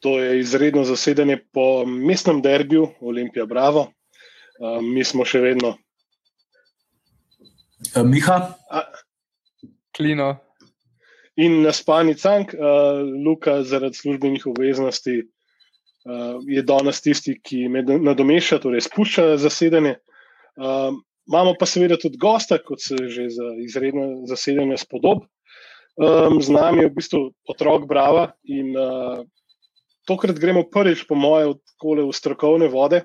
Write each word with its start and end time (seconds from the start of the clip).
To 0.00 0.18
je 0.20 0.38
izredno 0.40 0.84
zasedanje 0.84 1.40
po 1.52 1.84
mestnem 1.86 2.42
derbiju 2.42 2.88
Olimpija 3.00 3.46
Bravo. 3.46 3.88
Uh, 4.58 4.82
mi 4.82 5.04
smo 5.04 5.24
še 5.26 5.40
vedno. 5.42 5.74
Miha? 8.04 8.38
A, 8.70 8.82
Klino. 9.96 10.36
In 11.38 11.62
na 11.62 11.72
spani 11.72 12.14
cank, 12.18 12.54
uh, 12.54 13.02
Luka, 13.24 13.62
zaradi 13.62 13.98
službenih 13.98 14.46
obveznosti, 14.50 15.20
uh, 15.22 16.38
je 16.46 16.62
danes 16.66 17.02
tisti, 17.02 17.36
ki 17.42 17.68
me 17.70 17.82
nadomeša, 17.82 18.58
torej 18.62 18.86
spušča 18.86 19.36
zasedanje. 19.38 19.96
Uh, 20.58 20.94
imamo 21.30 21.54
pa 21.58 21.66
seveda 21.66 21.98
tudi 22.00 22.18
gosta, 22.18 22.58
kot 22.58 22.82
se 22.82 22.98
že 23.06 23.28
za 23.30 23.52
izredno 23.62 24.26
zasedanje 24.26 24.78
spodob. 24.82 25.26
Um, 25.98 26.38
z 26.42 26.54
nami 26.54 26.84
je 26.84 26.90
v 26.90 26.94
bistvu 26.94 27.20
otrok 27.50 27.86
Brava 27.90 28.30
in 28.46 28.70
uh, 28.78 29.22
tokrat 30.08 30.38
gremo 30.40 30.64
prvič, 30.72 31.04
po 31.04 31.14
moje, 31.14 31.54
v 31.84 32.12
strokovne 32.16 32.68
vode. 32.72 33.04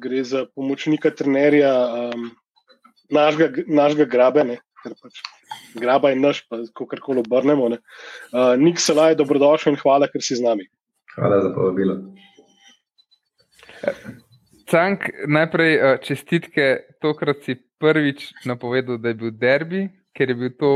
Gre 0.00 0.22
za 0.24 0.44
pomočnika 0.54 1.10
trenerja 1.10 1.72
um, 2.12 2.28
našega, 3.10 3.64
našega 3.66 4.06
grabene, 4.06 4.60
ker 4.84 4.94
pač 5.00 5.22
graba 5.74 6.12
je 6.12 6.20
naš, 6.20 6.44
pa 6.46 6.60
kako 6.76 7.00
koli 7.02 7.24
obrnemo. 7.24 7.70
Uh, 7.72 8.54
Nik 8.60 8.78
Salaj, 8.78 9.16
dobrodošel 9.18 9.74
in 9.74 9.80
hvala, 9.80 10.06
ker 10.12 10.22
si 10.22 10.38
z 10.38 10.44
nami. 10.44 10.68
Hvala 11.16 11.40
za 11.42 11.50
povabilo. 11.56 11.96
Cank, 14.70 15.08
najprej 15.26 15.72
uh, 15.74 15.96
čestitke, 16.04 16.68
tokrat 17.02 17.42
si 17.48 17.56
prvič 17.80 18.28
napovedal, 18.46 19.00
da 19.00 19.10
je 19.10 19.18
bil 19.24 19.34
derbi, 19.34 19.88
ker 20.14 20.30
je 20.30 20.36
bil 20.36 20.54
to 20.60 20.72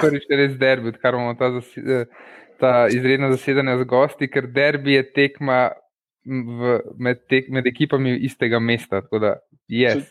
prvič 0.00 0.30
res 0.30 0.56
derbi, 0.56 0.94
odkar 0.94 1.18
imamo 1.18 1.36
ta 1.36 1.52
zasedanje. 1.58 2.06
Uh, 2.06 2.34
ta 2.60 2.86
izredna 2.92 3.30
zasedanja 3.32 3.78
z 3.82 3.88
gosti, 3.88 4.28
ker 4.30 4.48
derbi 4.52 4.96
je 4.96 5.06
tekma 5.12 5.60
v, 6.26 6.78
med, 6.98 7.22
tek, 7.30 7.48
med 7.52 7.66
ekipami 7.66 8.16
istega 8.26 8.60
mesta. 8.62 9.02
Da, 9.12 9.36
yes, 9.70 10.06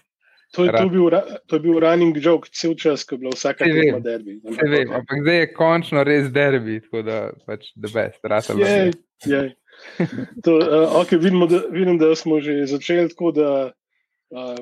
to, 0.54 0.64
to, 0.64 0.66
je, 0.66 0.72
to, 0.78 0.90
bil, 0.90 1.10
to 1.48 1.58
je 1.58 1.64
bil 1.66 1.80
running 1.84 2.18
joke, 2.22 2.50
cel 2.54 2.76
čas, 2.80 3.04
ko 3.04 3.18
je 3.18 3.24
bila 3.26 3.34
vsaka 3.36 3.68
tekma 3.68 4.00
derbi. 4.04 4.38
Se 4.56 4.70
vem, 4.72 4.94
ampak 4.94 5.24
zdaj 5.26 5.42
je 5.42 5.50
končno 5.54 6.06
res 6.08 6.30
derbi, 6.34 6.80
tako 6.86 7.04
da 7.08 7.20
pač 7.48 7.72
the 7.76 7.92
best, 7.92 8.22
rata 8.24 8.56
je. 8.56 9.50
To, 10.46 10.56
uh, 10.56 10.96
okay, 11.02 11.20
vidimo, 11.20 11.50
da, 11.52 11.66
vidim, 11.72 11.98
da 12.00 12.14
smo 12.16 12.40
že 12.40 12.62
začeli 12.72 13.10
tako, 13.12 13.34
da 13.36 13.50
uh, 14.32 14.62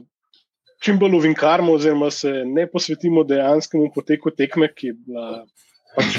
čim 0.81 0.97
bolj 0.99 1.19
uvinkarmo, 1.19 1.75
oziroma 1.77 2.09
se 2.11 2.31
ne 2.45 2.65
posvetimo 2.67 3.23
dejanskemu 3.23 3.91
poteku 3.95 4.33
tekme, 4.33 4.71
ki 4.73 4.87
je 4.87 4.95
bila 5.05 5.45
pač 5.93 6.17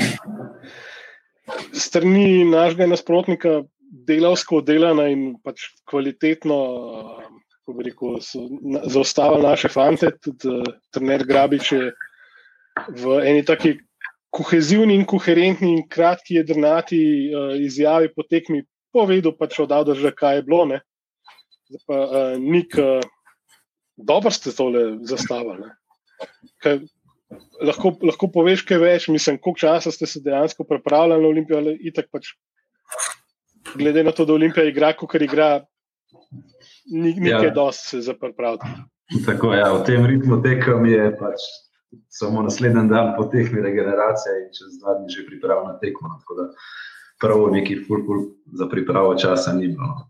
strani 1.73 2.45
našega 2.45 2.87
nasprotnika 2.87 3.63
delavsko 4.09 4.61
delana 4.65 5.07
in 5.13 5.35
pač 5.45 5.69
kvalitetno, 5.91 6.59
kako 7.53 7.77
bi 7.79 7.89
rekel, 7.89 8.19
zaustavila 8.91 9.51
naše 9.51 9.71
fante. 9.73 10.11
Tudi 10.23 10.51
uh, 10.51 10.63
trener 10.95 11.25
Grabič 11.27 11.73
je 11.73 11.93
v 12.91 13.19
eni 13.23 13.45
taki 13.47 13.77
kohezivni 14.35 14.97
in 14.99 15.05
koherentni 15.07 15.77
in 15.77 15.85
kratki 15.89 16.41
jedrnati 16.41 17.01
uh, 17.31 17.55
izjavi 17.61 18.11
po 18.17 18.27
tekmi 18.27 18.65
povedal, 18.95 19.35
pač 19.39 19.61
odal, 19.63 19.87
da 19.87 19.95
že 19.95 20.15
kaj 20.15 20.41
je 20.41 20.47
bilo. 20.49 20.65
Ne. 20.73 20.83
Zdaj 21.71 21.87
pa 21.87 22.01
uh, 22.03 22.35
nik, 22.41 22.75
uh, 22.79 23.05
dobro 23.97 24.33
ste 24.35 24.53
tole 24.53 24.99
zastavili 25.07 25.71
lahko, 27.63 27.95
lahko 28.03 28.31
poveš, 28.33 28.65
kaj 28.69 28.81
več, 28.83 29.09
mislim, 29.13 29.39
koliko 29.43 29.65
časa 29.65 29.93
ste 29.95 30.07
se 30.07 30.23
dejansko 30.25 30.67
pripravljali 30.69 31.23
na 31.23 31.29
Olimpijo, 31.29 31.61
ali 31.63 31.77
itak 31.91 32.11
pač, 32.13 32.33
glede 33.75 34.05
na 34.05 34.13
to, 34.13 34.27
da 34.29 34.37
Olimpija 34.37 34.67
igra, 34.69 34.93
kot 34.99 35.15
igra, 35.21 35.65
ni 36.93 37.15
nekaj 37.15 37.51
ja. 37.51 37.55
dosti 37.55 37.89
se 37.89 38.03
zapraviti. 38.11 38.69
Tako 39.27 39.53
je, 39.53 39.61
ja, 39.61 39.71
v 39.73 39.85
tem 39.87 40.07
ritmu 40.07 40.41
tekem 40.43 40.87
je 40.89 41.09
pač 41.21 41.49
samo 42.09 42.43
naslednji 42.43 42.89
dan 42.91 43.13
po 43.17 43.27
tehni 43.31 43.63
regeneracije 43.63 44.39
in 44.43 44.49
čez 44.57 44.79
dva 44.81 44.97
dni 44.99 45.13
že 45.13 45.27
pripravljen 45.29 45.73
na 45.73 45.79
tekmo. 45.79 46.09
Prvo 47.21 47.47
neki 47.51 47.77
fulpul 47.87 48.35
za 48.59 48.67
pripravo 48.69 49.15
časa 49.15 49.53
ni 49.55 49.69
bilo. 49.69 50.09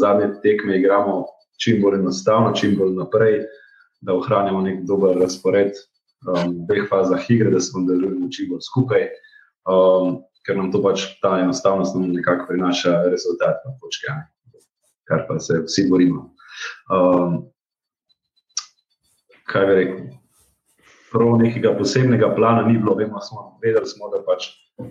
Zadnje 0.00 0.30
tekme 0.42 0.78
igramo 0.78 1.26
čim 1.60 1.82
bolj 1.82 1.98
enostavno, 2.00 2.54
čim 2.56 2.76
bolj 2.78 2.94
naprej, 2.96 3.42
da 4.00 4.14
ohranjamo 4.14 4.62
nek 4.62 4.82
dober 4.88 5.18
razpored, 5.18 5.76
um, 6.24 6.54
dveh 6.68 6.88
fazah 6.88 7.30
igre, 7.30 7.50
da 7.50 7.60
smo 7.60 7.84
delili 7.88 8.30
čim 8.32 8.50
bolj 8.50 8.64
skupaj, 8.66 9.08
um, 9.70 10.20
ker 10.46 10.58
nam 10.58 10.70
to 10.72 10.82
pač 10.82 11.08
ta 11.22 11.36
enostavnost 11.42 11.96
nekako 11.98 12.48
prinaša 12.50 13.02
rezultat 13.10 13.62
na 13.66 13.74
točke, 13.82 14.14
kar 15.08 15.26
pa 15.28 15.38
se 15.42 15.62
vsi 15.66 15.88
borimo. 15.90 16.30
Um, 16.90 17.40
kaj 19.46 19.66
bi 19.66 19.80
rekel? 19.80 20.04
Prav 21.12 21.36
nekega 21.40 21.70
posebnega 21.78 22.32
plana 22.34 22.66
ni 22.66 22.78
bilo, 22.78 22.96
vemo, 22.98 23.20
smo, 23.22 23.58
vedeli 23.62 23.86
smo, 23.88 24.10
da 24.12 24.20
pač 24.26 24.50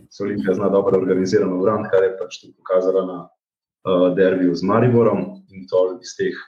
se 0.09 0.23
Olimpija 0.23 0.55
zna 0.55 0.69
dobro 0.73 0.97
organizirano 0.97 1.59
vrniti, 1.61 1.89
kar 1.91 2.03
je 2.03 2.13
pač 2.17 2.39
tudi 2.41 2.53
pokazala 2.57 3.05
na 3.05 3.17
uh, 3.25 4.07
derbiju 4.15 4.55
z 4.55 4.63
Mariborom 4.63 5.25
in 5.53 5.67
to 5.69 5.99
iz 6.01 6.15
teh 6.17 6.39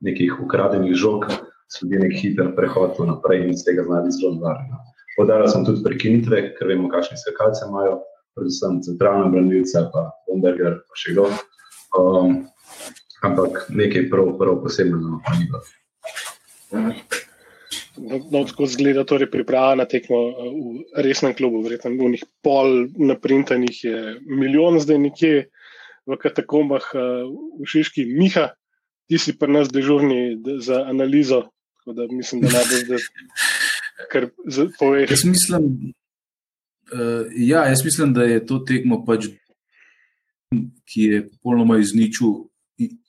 nekih 0.00 0.38
ukradenih 0.40 0.94
žog 0.96 1.26
sledi 1.70 2.00
nek 2.02 2.14
hiter 2.18 2.50
prehod 2.56 2.98
naprej 3.06 3.44
in 3.44 3.52
iz 3.54 3.64
tega 3.66 3.84
znati 3.86 4.14
zelo 4.16 4.38
varno. 4.42 4.80
Podala 5.16 5.48
sem 5.50 5.64
tudi 5.66 5.82
prekinitve, 5.84 6.42
ker 6.56 6.70
vemo, 6.70 6.88
kakšne 6.90 7.18
skakalce 7.20 7.66
imajo, 7.68 8.00
predvsem 8.38 8.80
centralna 8.86 9.28
branilca, 9.30 9.86
pa 9.92 10.06
Bomberger, 10.28 10.80
pa 10.86 10.98
še 10.98 11.14
kdo. 11.14 11.28
Um, 11.98 12.36
ampak 13.26 13.66
nekaj 13.74 14.08
prav, 14.10 14.34
prav 14.40 14.60
posebnega 14.64 15.18
pa 15.26 15.34
ni 15.36 15.48
bilo. 15.50 15.62
No, 18.00 18.16
no, 18.30 18.42
tako 18.48 18.68
zgleda, 18.70 19.04
torej 19.04 19.28
priprava 19.32 19.74
na 19.82 19.86
tekmo 19.90 20.20
uh, 20.30 20.50
v 20.94 21.04
resnem 21.04 21.34
klubu, 21.36 21.62
verjetno 21.66 21.92
v 21.98 22.14
njih 22.14 22.24
pol 22.46 22.86
naprintanih 22.96 23.84
je 23.84 23.98
milijon, 24.24 24.78
zdaj 24.80 25.02
nekje 25.02 25.34
v 26.08 26.18
katakombah 26.18 26.86
uh, 26.94 27.28
v 27.60 27.68
Šiški. 27.68 28.06
Miha, 28.14 28.54
ti 29.10 29.18
si 29.18 29.34
pri 29.36 29.58
nas 29.58 29.74
dežurni 29.74 30.38
za 30.62 30.86
analizo 30.86 31.50
Tako 31.80 31.92
da 31.92 32.06
mislim, 32.10 32.40
da 32.40 32.48
ne 32.48 32.64
bo 32.68 32.84
zdaj 32.84 32.98
kar 34.12 34.28
poveš. 34.78 35.10
Jaz 35.10 35.24
mislim, 35.24 35.64
uh, 36.92 37.26
ja, 37.36 37.64
jaz 37.64 37.84
mislim, 37.84 38.12
da 38.14 38.22
je 38.22 38.46
to 38.46 38.58
tekmo, 38.58 39.04
pač, 39.04 39.30
ki 40.84 41.02
je 41.02 41.22
popolnoma 41.30 41.78
izničil 41.78 42.28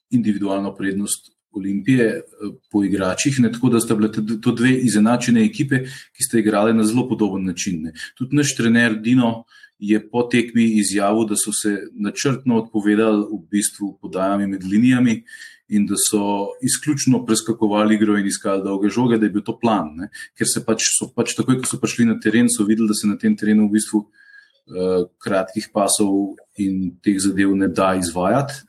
individualno 0.09 0.75
prednost 0.75 1.31
Olimpije 1.51 2.21
uh, 2.21 2.55
po 2.71 2.83
igračih. 2.83 3.39
Ne, 3.39 3.51
tako 3.51 3.69
da 3.69 3.79
sta 3.79 3.95
bile 3.95 4.11
to 4.41 4.51
dve 4.55 4.71
izenačene 4.87 5.43
ekipe, 5.45 5.83
ki 6.15 6.23
sta 6.29 6.39
igrali 6.39 6.73
na 6.73 6.87
zelo 6.87 7.09
podoben 7.09 7.43
način. 7.45 7.83
Ne. 7.83 7.93
Tudi 8.17 8.35
naš 8.35 8.55
trener 8.55 9.01
Dino. 9.01 9.43
Je 9.81 9.97
po 10.09 10.21
tekmi 10.29 10.63
izjavil, 10.77 11.23
da 11.25 11.33
so 11.33 11.49
se 11.49 11.71
načrtno 11.97 12.59
odpovedali 12.59 13.23
v 13.25 13.39
bistvu 13.49 13.95
podajami 14.01 14.45
med 14.47 14.63
linijami 14.63 15.23
in 15.71 15.85
da 15.87 15.95
so 15.95 16.51
izključno 16.61 17.25
preskakovali 17.25 17.95
igro 17.95 18.17
in 18.19 18.27
iskali 18.27 18.63
dolge 18.63 18.89
žoge, 18.89 19.17
da 19.17 19.25
je 19.25 19.31
bil 19.31 19.43
to 19.47 19.55
plan. 19.59 19.93
Ne? 19.95 20.09
Ker 20.37 20.47
se 20.51 20.63
pač, 20.67 20.87
pač 21.15 21.35
takoj, 21.37 21.61
ko 21.61 21.69
so 21.69 21.79
prišli 21.79 22.09
na 22.09 22.17
teren, 22.19 22.49
so 22.51 22.65
videli, 22.67 22.89
da 22.91 22.97
se 22.97 23.07
na 23.07 23.15
tem 23.19 23.37
terenu 23.39 23.69
v 23.69 23.77
bistvu 23.77 24.01
uh, 24.03 25.05
kratkih 25.23 25.69
pasov 25.71 26.35
in 26.59 26.97
teh 27.03 27.15
zadev 27.23 27.55
ne 27.55 27.71
da 27.71 27.93
izvajati. 27.95 28.59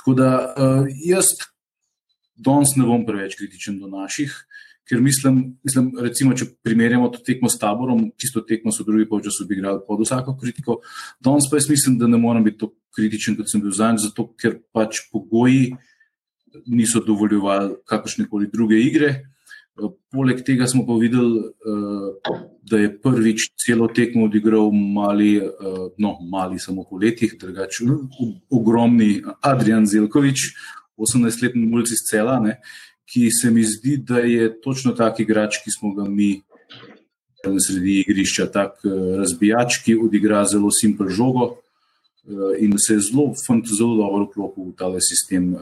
Tako 0.00 0.16
da 0.18 0.32
uh, 0.50 0.90
jaz 1.06 1.30
danes 2.34 2.74
ne 2.76 2.86
bom 2.88 3.06
preveč 3.06 3.38
kritičen 3.38 3.78
do 3.78 3.90
naših. 3.92 4.34
Ker 4.88 5.02
mislim, 5.04 5.42
mislim 5.62 5.92
recimo, 6.00 6.34
če 6.34 6.48
primerjamo 6.64 7.10
to 7.12 7.20
tekmo 7.22 7.50
s 7.52 7.60
taborom, 7.60 8.06
čisto 8.18 8.40
tekmo 8.42 8.72
so 8.72 8.86
drugi 8.88 9.06
polčas 9.06 9.36
odigrali 9.44 9.84
pod 9.86 10.02
vsako 10.02 10.34
kritiko. 10.40 10.80
Danes 11.22 11.46
pa 11.50 11.60
jaz 11.60 11.68
mislim, 11.70 12.00
da 12.00 12.08
ne 12.10 12.18
morem 12.18 12.46
biti 12.46 12.64
tako 12.64 12.74
kritičen, 12.96 13.36
kot 13.38 13.52
sem 13.52 13.62
bil 13.62 13.76
zadnjič, 13.76 14.08
zato 14.08 14.26
ker 14.40 14.56
pač 14.74 15.04
pogoji 15.12 15.68
uh, 15.74 15.84
niso 16.66 17.00
dovoljevali 17.00 17.74
kakršne 17.86 18.28
koli 18.28 18.48
druge 18.52 18.80
igre. 18.80 19.14
Poleg 20.10 20.40
tega 20.42 20.66
smo 20.66 20.82
pa 20.86 20.96
videli, 20.98 21.38
eh, 21.38 22.32
da 22.62 22.78
je 22.78 22.90
prvič 23.00 23.50
celo 23.66 23.86
tekmo 23.88 24.24
odigral 24.24 24.72
mali, 24.72 25.36
eh, 25.36 25.42
no, 25.98 26.16
mali 26.30 26.58
samo 26.58 26.84
po 26.90 26.96
letih, 26.96 27.36
drugače 27.40 27.84
ogromni 28.50 29.22
Adrian 29.40 29.86
Zelkovič, 29.86 30.54
18-letni 30.96 31.66
mulci 31.66 31.94
iz 31.94 32.02
cela, 32.10 32.40
ne, 32.40 32.58
ki 33.06 33.30
se 33.30 33.50
mi 33.50 33.62
zdi, 33.64 33.96
da 33.96 34.18
je 34.18 34.50
točno 34.60 34.92
tak 34.92 35.20
igrač, 35.20 35.62
ki 35.64 35.70
smo 35.70 35.94
ga 35.94 36.08
mi 36.08 36.42
na 37.46 37.60
sredi 37.62 38.00
igrišča, 38.00 38.50
tak 38.50 38.82
eh, 38.84 38.98
razbijač, 39.22 39.82
ki 39.84 39.94
odigra 39.94 40.42
zelo 40.44 40.74
simpel 40.74 41.08
žogo 41.08 41.54
in 42.60 42.74
se 42.76 42.94
je 42.94 43.00
zelo, 43.00 43.32
zelo 43.64 43.94
dobro 43.96 44.26
vklopil 44.26 44.64
v 44.64 44.74
tale 44.76 44.98
sistem 45.00 45.54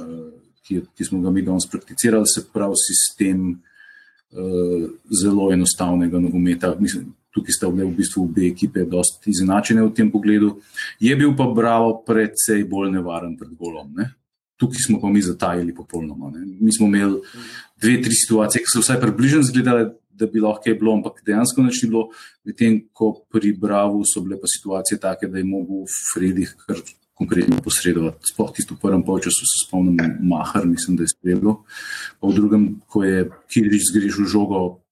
ki, 0.66 0.82
ki 0.96 1.04
smo 1.04 1.20
ga 1.22 1.30
mi 1.30 1.44
danes 1.46 1.68
prakticirali, 1.70 2.26
se 2.26 2.44
pravi 2.52 2.78
sistem 2.82 3.48
uh, 3.52 4.88
zelo 5.22 5.52
enostavnega 5.54 6.20
nogometa. 6.20 6.74
Mislim, 6.80 7.12
tukaj 7.36 7.56
sta 7.56 7.70
bile 7.70 7.86
v 7.86 7.96
bistvu 8.00 8.24
obe 8.24 8.46
ekipe 8.48 8.84
dosti 8.88 9.30
izenačene 9.32 9.84
v 9.84 9.92
tem 9.96 10.10
pogledu. 10.12 10.56
Je 11.00 11.16
bil 11.16 11.34
pa 11.36 11.48
Bravo 11.52 11.98
predvsej 12.06 12.64
bolj 12.70 12.94
nevaren 12.96 13.36
pred 13.36 13.52
golom. 13.58 13.92
Ne? 13.96 14.10
Tukaj 14.56 14.88
smo 14.88 15.00
pa 15.00 15.12
mi 15.12 15.22
zatajili 15.22 15.74
popolnoma. 15.76 16.32
Ne? 16.34 16.46
Mi 16.60 16.72
smo 16.72 16.88
imeli 16.88 17.20
dve, 17.76 18.00
tri 18.02 18.16
situacije, 18.24 18.64
ki 18.64 18.72
so 18.72 18.84
vsaj 18.84 19.00
približno 19.04 19.44
izgledale, 19.44 19.90
da 20.16 20.26
bi 20.32 20.40
lahko 20.40 20.70
je 20.70 20.74
bilo, 20.80 20.94
ampak 20.96 21.20
dejansko 21.26 21.62
nič 21.62 21.82
ni 21.84 21.90
bilo. 21.92 22.06
Medtem 22.48 22.78
ko 22.96 23.12
pri 23.32 23.52
Bravo 23.52 24.00
so 24.08 24.24
bile 24.24 24.40
pa 24.40 24.48
situacije 24.48 24.98
take, 25.02 25.28
da 25.28 25.38
je 25.38 25.44
mogel 25.44 25.84
Fredih 26.14 26.54
kar 26.64 26.80
konkretno 27.16 27.60
posredovati. 27.64 28.28
Sploh 28.32 28.52
tisto 28.52 28.76
v 28.76 28.82
prvem 28.84 29.02
polčasu 29.04 29.48
se 29.48 29.64
spomnim, 29.64 30.18
Mahar, 30.28 30.66
mislim, 30.68 30.98
da 31.00 31.06
je 31.06 31.14
spremljal. 31.14 31.62
Pa 32.20 32.28
v 32.28 32.36
drugem, 32.36 32.66
ko 32.86 33.04
je 33.04 33.24
Kirič 33.48 33.88
zgrešil 33.90 34.28
žogo, 34.28 34.82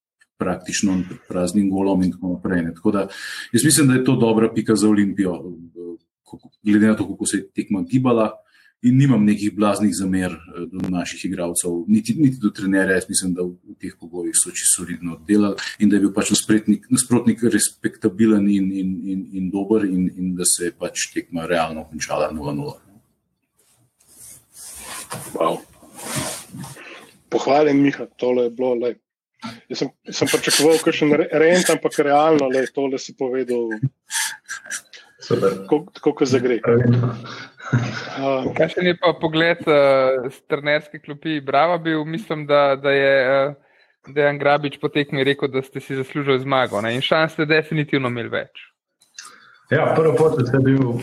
praktično 0.40 0.96
pred 1.08 1.20
praznim 1.28 1.68
golom 1.70 2.02
in 2.02 2.12
tako 2.12 2.34
naprej. 2.36 2.64
Tako 2.74 2.90
da, 2.90 3.06
jaz 3.52 3.64
mislim, 3.64 3.88
da 3.88 3.94
je 3.94 4.04
to 4.04 4.16
dobra 4.16 4.50
pika 4.54 4.76
za 4.76 4.88
Olimpijo, 4.88 5.36
glede 6.64 6.86
na 6.86 6.96
to, 6.96 7.06
kako 7.08 7.26
se 7.26 7.36
je 7.36 7.48
tekma 7.54 7.84
gibala. 7.90 8.32
In 8.84 8.98
nimam 9.00 9.22
nekih 9.24 9.54
blaznih 9.56 9.92
zamer 9.96 10.32
eh, 10.32 10.66
do 10.68 10.88
naših 10.92 11.24
igralcev, 11.24 11.84
niti, 11.88 12.14
niti 12.18 12.36
do 12.42 12.50
trenerja. 12.52 12.98
Jaz 12.98 13.08
mislim, 13.08 13.34
da 13.34 13.46
v, 13.46 13.76
teh 13.80 13.94
pogojih 14.00 14.36
so 14.36 14.52
čisto 14.52 14.82
solidno 14.82 15.16
delali 15.28 15.56
in 15.78 15.88
da 15.88 15.96
je 15.96 16.04
bil 16.04 16.12
pač 16.12 16.32
nasprotnik 16.34 17.44
respektabilen 17.56 18.48
in, 18.50 18.72
in, 18.72 18.90
in, 19.12 19.22
in 19.32 19.50
dober, 19.50 19.86
in, 19.88 20.10
in 20.16 20.34
da 20.36 20.44
se 20.48 20.68
je 20.68 20.74
pač 20.76 21.08
tekma 21.14 21.46
realno 21.48 21.86
končala 21.88 22.28
0-0. 22.32 22.74
Wow. 25.34 25.58
Pohvaljen, 27.30 27.80
Miha, 27.82 28.06
tole 28.20 28.48
je 28.48 28.50
bilo 28.50 28.74
lepo. 28.74 29.00
Jaz 29.68 29.82
sem, 29.82 29.90
sem 30.08 30.28
pričakoval, 30.30 30.78
da 30.80 31.16
je 31.20 31.38
rent, 31.40 31.70
ampak 31.70 31.98
realno 31.98 32.48
le 32.48 32.64
tole 32.72 32.98
si 32.98 33.12
povedal. 33.16 33.74
Tako 35.28 36.12
kot 36.12 36.28
zagre. 36.28 36.60
Uh, 36.64 38.50
kaj 38.56 38.74
še 38.74 38.84
je 38.84 38.94
pa 39.00 39.14
pogled 39.18 39.62
uh, 39.66 40.26
z 40.28 40.40
trenerske 40.50 41.00
klopi? 41.00 41.40
Bravo 41.44 41.78
bil, 41.82 42.04
mislim, 42.04 42.44
da, 42.46 42.76
da 42.76 42.92
je 42.92 43.14
uh, 43.24 43.54
Dejan 44.14 44.38
Grabič 44.38 44.76
po 44.80 44.88
tekmi 44.92 45.24
rekel, 45.24 45.48
da 45.48 45.62
ste 45.64 45.80
si 45.80 45.96
zaslužili 45.96 46.44
zmago 46.44 46.80
ne? 46.84 46.94
in 46.94 47.02
šans 47.02 47.32
ste 47.32 47.48
definitivno 47.48 48.12
imeli 48.12 48.28
več. 48.28 48.66
Ja, 49.72 49.94
prvo 49.96 50.12
pot 50.18 50.36
ste 50.44 50.60
bil 50.60 51.00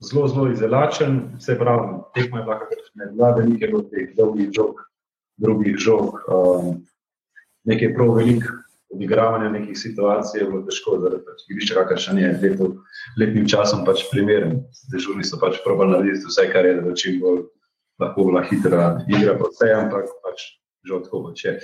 zelo, 0.00 0.28
zelo 0.28 0.48
izelačen, 0.52 1.20
vse 1.36 1.58
pravi, 1.60 2.00
tekma 2.16 2.40
je 2.40 2.44
bila 2.48 2.58
kakšna, 2.64 3.10
dva 3.12 3.30
velike 3.36 3.70
teh 3.92 4.10
dolgih 4.16 4.50
žog, 4.56 4.80
drugih 5.36 5.76
žog. 5.76 6.16
Um, 6.32 6.74
nekaj 7.68 7.92
prav 7.94 8.16
velik 8.16 8.48
odigravanja 8.94 9.50
nekih 9.50 9.78
situacij 9.78 10.40
je 10.40 10.46
bilo 10.48 10.62
težko, 10.68 10.96
da 11.02 11.10
pač 11.18 11.44
igrišče 11.50 11.74
kakršen 11.80 12.20
je 12.22 12.30
leto, 12.42 12.70
letnim 13.20 13.48
časom 13.50 13.84
pač 13.86 14.06
primeren. 14.12 14.60
Dežurni 14.92 15.26
so 15.26 15.40
pač 15.42 15.60
probali 15.64 15.96
narediti 15.96 16.30
vse, 16.30 16.46
kar 16.52 16.68
je, 16.68 16.78
da 16.84 16.94
čim 16.98 17.20
bolj 17.22 17.44
lahko 18.02 18.28
bila 18.30 18.44
hitra 18.46 18.84
igra, 19.08 19.36
pa 19.38 19.50
vse, 19.50 19.70
ampak 19.76 20.10
pač 20.24 20.46
žal 20.88 21.02
tako 21.04 21.24
pač 21.28 21.44
je. 21.44 21.54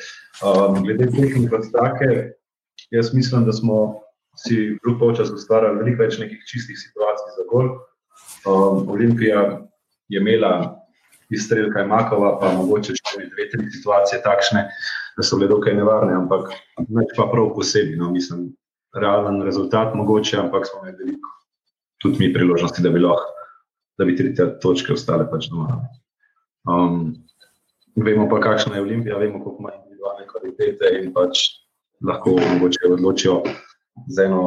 Um, 0.47 0.82
glede 0.85 1.11
tehnik 1.12 1.50
kot 1.53 1.69
take, 1.75 2.11
jaz 2.94 3.15
mislim, 3.15 3.47
da 3.49 3.55
smo 3.56 4.00
si 4.41 4.76
drug 4.85 4.99
polčas 5.00 5.33
ustvarjali 5.35 5.83
veliko 5.83 6.05
več 6.05 6.19
nekih 6.21 6.44
čistih 6.49 6.79
situacij 6.79 7.35
za 7.37 7.47
gol. 7.50 7.75
Um, 8.47 8.87
Olimpija 8.88 9.43
je 10.09 10.21
imela 10.21 10.81
izstrelka 11.31 11.85
Makova, 11.87 12.35
pa 12.41 12.50
mogoče 12.56 12.97
še 12.99 13.29
dve, 13.31 13.47
tri 13.53 13.69
situacije 13.71 14.23
takšne, 14.25 14.65
da 15.17 15.27
so 15.27 15.39
bile 15.39 15.49
dokaj 15.51 15.75
nevarne, 15.75 16.15
ampak 16.15 16.53
neč 16.89 17.12
pa 17.17 17.29
prav 17.33 17.53
posebej. 17.55 17.99
No, 18.01 18.11
mislim, 18.15 18.51
realen 18.97 19.43
rezultat 19.47 19.95
mogoče, 19.95 20.39
ampak 20.41 20.67
smo 20.67 20.83
imeli 20.83 20.99
veliko 21.05 21.37
tudi 22.01 22.19
mi 22.19 22.33
priložnosti, 22.33 22.83
da 22.83 22.91
bi 22.91 22.99
lahko, 22.99 23.33
da 23.99 24.05
bi 24.05 24.17
tri 24.17 24.35
točke 24.62 24.93
ostale 24.93 25.27
pač 25.31 25.51
doma. 25.53 25.81
Um, 26.69 27.15
vemo 27.97 28.29
pa, 28.29 28.41
kakšna 28.41 28.77
je 28.77 28.83
Olimpija, 28.83 29.19
vemo, 29.19 29.43
koliko 29.45 29.62
ima 29.62 29.73
individualne 29.77 30.27
kvalitete 30.29 30.93
in 31.01 31.12
pač 31.12 31.45
lahko 32.07 32.39
mogoče 32.41 32.93
odločijo 32.95 33.43
z, 34.09 34.25
eno, 34.25 34.45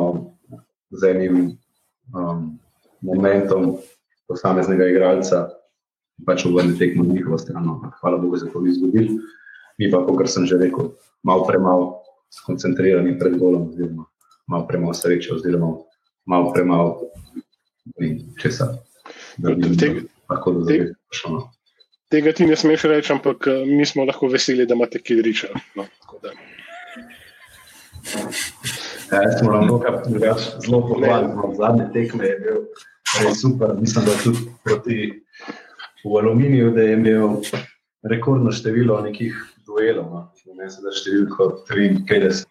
z 0.90 1.12
enim 1.14 1.40
um, 2.18 2.56
momentom 3.02 3.76
posameznega 4.28 4.90
igralca 4.90 5.46
pač 6.26 6.46
obrne 6.50 6.74
tekmo 6.80 7.06
na 7.06 7.14
njihovo 7.14 7.38
stran. 7.38 7.70
Hvala 8.02 8.18
Bogu, 8.18 8.38
da 8.38 8.46
se 8.46 8.52
to 8.54 8.62
ni 8.62 8.74
zgodilo 8.74 9.20
mi 9.80 9.92
pa, 9.92 10.04
kot 10.06 10.30
sem 10.30 10.46
že 10.50 10.58
rekel, 10.58 10.94
malo 11.24 11.46
premalo 11.48 12.04
skoncentrirani 12.34 13.18
pred 13.20 13.38
golom, 13.38 13.70
oziroma 13.70 14.06
malo 14.48 14.68
premalo 14.68 14.94
sreče, 14.94 15.34
oziroma 15.34 15.74
malo 16.26 16.54
premalo 16.54 17.02
česa. 18.42 18.74
Lahko 20.30 20.52
da 20.52 20.62
zdaj 20.64 20.94
šlo. 21.12 21.50
Tega 22.14 22.32
ti 22.32 22.46
ne 22.46 22.56
smeš 22.56 22.84
reči, 22.90 23.14
ampak 23.14 23.48
eh, 23.48 23.66
mi 23.66 23.86
smo 23.86 24.06
lahko 24.06 24.28
veseli, 24.30 24.66
da 24.70 24.78
imate 24.78 25.02
kidriča. 25.02 25.48
No, 25.76 25.86
ja, 29.12 29.22
jaz 29.22 29.42
moram 29.44 29.82
reči, 30.22 30.52
zelo 30.66 30.82
pohvalno. 30.88 31.54
Zadnje 31.58 31.88
tekme 31.94 32.28
je 32.28 32.40
bil 32.40 32.60
res 33.24 33.42
super. 33.42 33.74
Mislim, 33.80 34.06
da 34.06 34.18
tudi 34.24 34.46
proti 34.64 34.98
v 36.04 36.18
aluminiju, 36.20 36.72
da 36.72 36.82
je 36.82 36.94
imel 36.94 37.42
rekordno 38.04 38.52
število 38.52 39.02
nekih 39.02 39.53
duelov. 39.74 40.08
No. 40.14 40.22
Ne 40.58 40.70
se 40.70 40.84
da 40.86 40.94
številko 40.94 41.50
53 41.70 42.46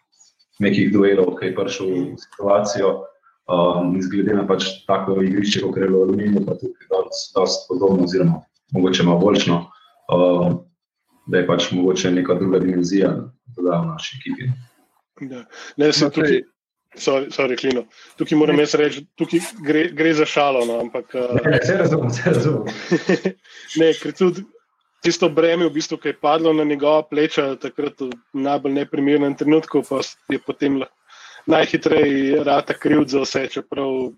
nekih 0.63 0.93
duelov, 0.95 1.37
ki 1.39 1.51
je 1.51 1.57
prišel 1.57 1.91
v 1.93 2.21
situacijo. 2.27 2.93
Um, 3.51 3.97
Zglede 3.99 4.37
na 4.39 4.45
pač 4.47 4.69
tako 4.87 5.19
igrišče, 5.19 5.65
kot 5.65 5.77
je 5.77 5.89
bilo 5.91 6.05
aluminij, 6.07 6.45
pa 6.47 6.55
tudi 6.61 6.87
dosti 7.35 7.67
podobno, 7.69 8.07
oziroma 8.07 8.39
mogoče 8.73 9.03
malo 9.03 9.19
boljšno, 9.19 9.57
um, 10.15 10.55
da 11.27 11.41
je 11.41 11.47
pač 11.49 11.67
mogoče 11.75 12.13
neka 12.15 12.39
druga 12.39 12.63
dimenzija 12.63 13.11
dodala 13.57 13.83
v 13.83 13.91
naši 13.91 14.21
ekipi. 14.21 14.49
Ja. 15.27 15.43
Ne, 15.77 15.93
se 15.93 16.11
tukaj. 16.11 16.43
Sorry, 16.93 17.31
sorry, 17.33 17.57
Klino. 17.57 17.87
Tukaj 18.21 18.37
moram 18.37 18.59
jaz 18.61 18.75
reči, 18.77 19.07
tukaj 19.17 19.41
gre, 19.65 19.87
gre 19.97 20.11
za 20.15 20.27
šalo. 20.29 20.67
No, 20.69 20.79
ampak, 20.85 21.15
uh, 21.17 21.39
ne, 21.51 21.61
se 21.67 21.77
razumem, 21.83 22.11
se 22.15 22.31
razumem. 22.31 22.75
ne, 23.81 23.93
ker 23.99 24.13
tudi 24.17 24.45
tisto 25.03 25.29
breme, 25.29 25.67
v 25.67 25.75
bistvu, 25.75 25.99
ki 25.99 26.13
je 26.13 26.19
padlo 26.21 26.53
na 26.55 26.65
njegova 26.65 27.03
pleča, 27.03 27.57
takrat 27.61 28.01
v 28.01 28.13
najbolj 28.33 28.73
neprimernem 28.73 29.35
trenutku, 29.37 29.83
pa 29.89 30.01
je 30.31 30.39
potem 30.39 30.83
najhitreje 31.47 32.45
rata 32.45 32.75
kriv 32.75 33.05
za 33.11 33.25
vse, 33.27 33.49
čeprav 33.51 34.13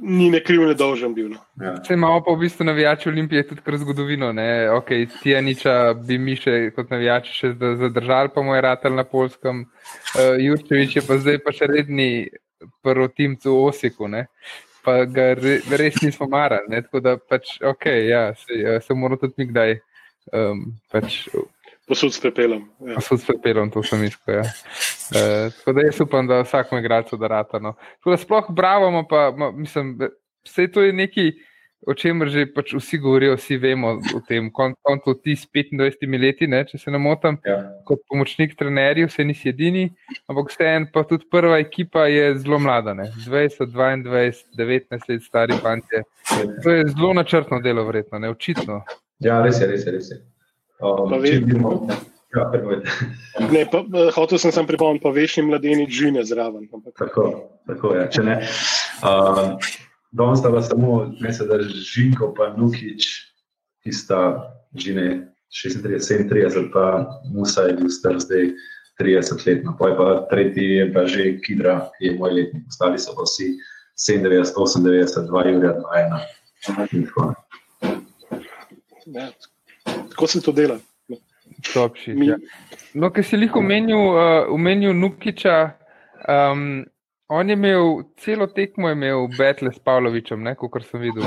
ni 0.00 0.30
ne 0.30 0.40
kriv, 0.44 0.62
ne 0.68 0.74
dolžen 0.74 1.14
bil. 1.14 1.28
No. 1.28 1.40
Ja. 1.60 1.74
Se 1.84 1.94
imamo 1.94 2.22
pa 2.24 2.32
v 2.32 2.44
bistvu 2.44 2.64
navijači 2.64 3.08
Olimpije 3.08 3.46
tudi 3.48 3.60
kar 3.64 3.76
zgodovino. 3.76 4.32
Okay, 4.80 5.08
Tijaniča 5.22 5.94
bi 6.06 6.18
mi 6.18 6.36
še 6.36 6.70
kot 6.76 6.90
navijači 6.90 7.34
še 7.36 7.52
zadržali, 7.56 8.32
pa 8.34 8.42
mu 8.42 8.54
je 8.54 8.64
ratal 8.64 8.96
na 8.96 9.04
polskem. 9.04 9.66
Uh, 10.14 10.40
Jurčevič 10.40 10.96
je 10.96 11.04
pa 11.06 11.18
zdaj 11.20 11.42
pa 11.44 11.52
še 11.52 11.68
redni 11.68 12.28
prvo 12.84 13.08
timcu 13.08 13.52
v 13.52 13.68
Osiku. 13.68 14.08
Ne? 14.08 14.26
Pa 14.84 15.04
ga 15.04 15.32
re, 15.38 15.60
res 15.80 16.00
nismo 16.02 16.28
marali. 16.30 16.82
Tako 16.86 17.02
da 17.04 17.16
pač, 17.18 17.56
ok, 17.62 17.86
ja, 18.08 18.28
se, 18.34 18.58
ja, 18.60 18.80
se 18.80 18.94
moramo 18.94 19.20
tudi 19.20 19.34
mi 19.40 19.50
kdaj. 19.52 19.78
Um, 20.36 20.66
pač, 20.92 21.24
Posud 21.90 22.14
s 22.14 22.20
pepelom. 22.22 22.62
Ja. 22.86 23.00
Posud 23.00 23.18
s 23.18 23.26
pepelom, 23.26 23.70
to 23.74 23.82
sem 23.82 24.04
iskal. 24.06 24.36
Ja. 24.36 24.46
Uh, 25.10 25.46
tako 25.56 25.72
da 25.74 25.84
jaz 25.88 26.00
upam, 26.04 26.28
da 26.30 26.42
vsakmo 26.44 26.78
igralcu 26.78 27.18
da 27.18 27.30
rata. 27.32 27.58
No. 27.58 27.74
Sploh 28.06 28.52
bravo, 28.54 28.92
pa 29.10 29.30
ma, 29.34 29.50
mislim, 29.50 29.96
vse 30.46 30.68
to 30.70 30.84
je 30.86 30.92
neki 30.94 31.32
o 31.86 31.94
čemer 31.94 32.28
že 32.28 32.44
pač 32.52 32.74
vsi 32.76 32.98
govorijo, 33.00 33.36
vsi 33.38 33.56
vemo 33.60 33.94
o 34.14 34.20
tem, 34.28 34.50
konto 34.52 35.14
ti 35.16 35.36
s 35.36 35.46
25 35.48 36.20
leti, 36.20 36.48
ne, 36.50 36.62
če 36.68 36.78
se 36.78 36.92
ne 36.92 37.00
motim, 37.00 37.38
ja. 37.46 37.56
kot 37.88 38.02
pomočnik 38.10 38.56
trenerjev, 38.58 39.08
vse 39.08 39.24
nisi 39.24 39.52
edini, 39.52 39.86
ampak 40.28 40.52
vseeno 40.52 40.90
pa 40.92 41.04
tudi 41.08 41.28
prva 41.30 41.60
ekipa 41.62 42.06
je 42.10 42.36
zelo 42.42 42.60
mlada, 42.60 42.94
ne, 42.94 43.08
20, 43.26 43.72
22, 43.72 44.44
19 44.60 45.08
let 45.08 45.26
stari 45.26 45.56
fanti. 45.62 46.04
To 46.62 46.76
je 46.76 46.86
zelo 46.92 47.14
načrtno 47.16 47.60
delo, 47.64 47.86
verjetno, 47.88 48.20
ne, 48.20 48.30
očitno. 48.30 48.82
Ja, 49.24 49.40
res 49.44 49.60
je, 49.60 49.68
res 49.68 49.84
je. 49.86 49.96
Res 49.96 50.14
je. 50.14 50.22
Um, 50.80 51.12
Ja, 52.30 52.46
ne, 53.50 53.64
pa, 53.66 53.80
hotel 54.14 54.38
sem 54.38 54.52
samo 54.54 54.68
pripomniti, 54.70 55.02
pa 55.02 55.10
veš, 55.10 55.40
mladeni 55.42 55.88
žene 55.90 56.22
zraven. 56.22 56.68
Tako, 56.94 57.24
tako 57.66 57.94
je. 57.96 58.04
Če 58.14 58.22
ne. 58.22 58.36
Um, 59.02 59.56
Danes 60.12 60.38
sta 60.38 60.62
samo, 60.62 61.12
mislim, 61.20 61.48
da 61.48 61.54
je 61.54 61.68
Žinko 61.68 62.34
in 62.48 62.60
Nukič, 62.60 63.06
ki 63.82 63.92
sta 63.92 64.52
žene 64.74 65.32
36, 65.50 65.82
37, 65.82 66.70
pa 66.72 67.06
Musa 67.34 67.62
je 67.62 67.74
bil 67.74 67.88
star 67.88 68.18
zdaj 68.18 68.50
30 69.00 69.46
let. 69.46 69.64
No, 69.64 69.76
pa 69.78 70.26
tretji 70.30 70.64
je 70.64 70.92
pa 70.92 71.06
že 71.06 71.40
Kidra, 71.46 71.90
ki 71.98 72.06
je 72.06 72.18
moj 72.18 72.32
letnik. 72.32 72.66
Ostali 72.68 72.98
so 72.98 73.14
pa 73.16 73.22
vsi 73.22 73.56
97, 73.96 74.82
98, 74.82 75.28
2 75.28 75.48
Jurija, 75.52 75.74
2 75.74 75.84
1. 77.16 77.34
Ja, 79.06 79.30
tako 80.10 80.26
se 80.26 80.40
to 80.40 80.52
dela. 80.52 80.78
Top, 81.74 81.98
shit, 81.98 82.16
ja. 82.24 82.36
No, 82.94 83.10
ker 83.10 83.24
si 83.24 83.36
jih 83.36 83.56
omenil, 83.56 83.98
uh, 83.98 84.54
omenil 84.54 84.94
Nukiča. 84.94 85.72
Um, 86.28 86.84
on 87.30 87.48
je 87.48 87.54
imel 87.54 88.02
celo 88.18 88.46
tekmo, 88.46 88.88
je 88.88 88.92
imel 88.92 89.28
Betle 89.38 89.72
s 89.72 89.78
Pavlovičem, 89.78 90.46
kot 90.58 90.84
sem 90.84 91.00
videl. 91.00 91.26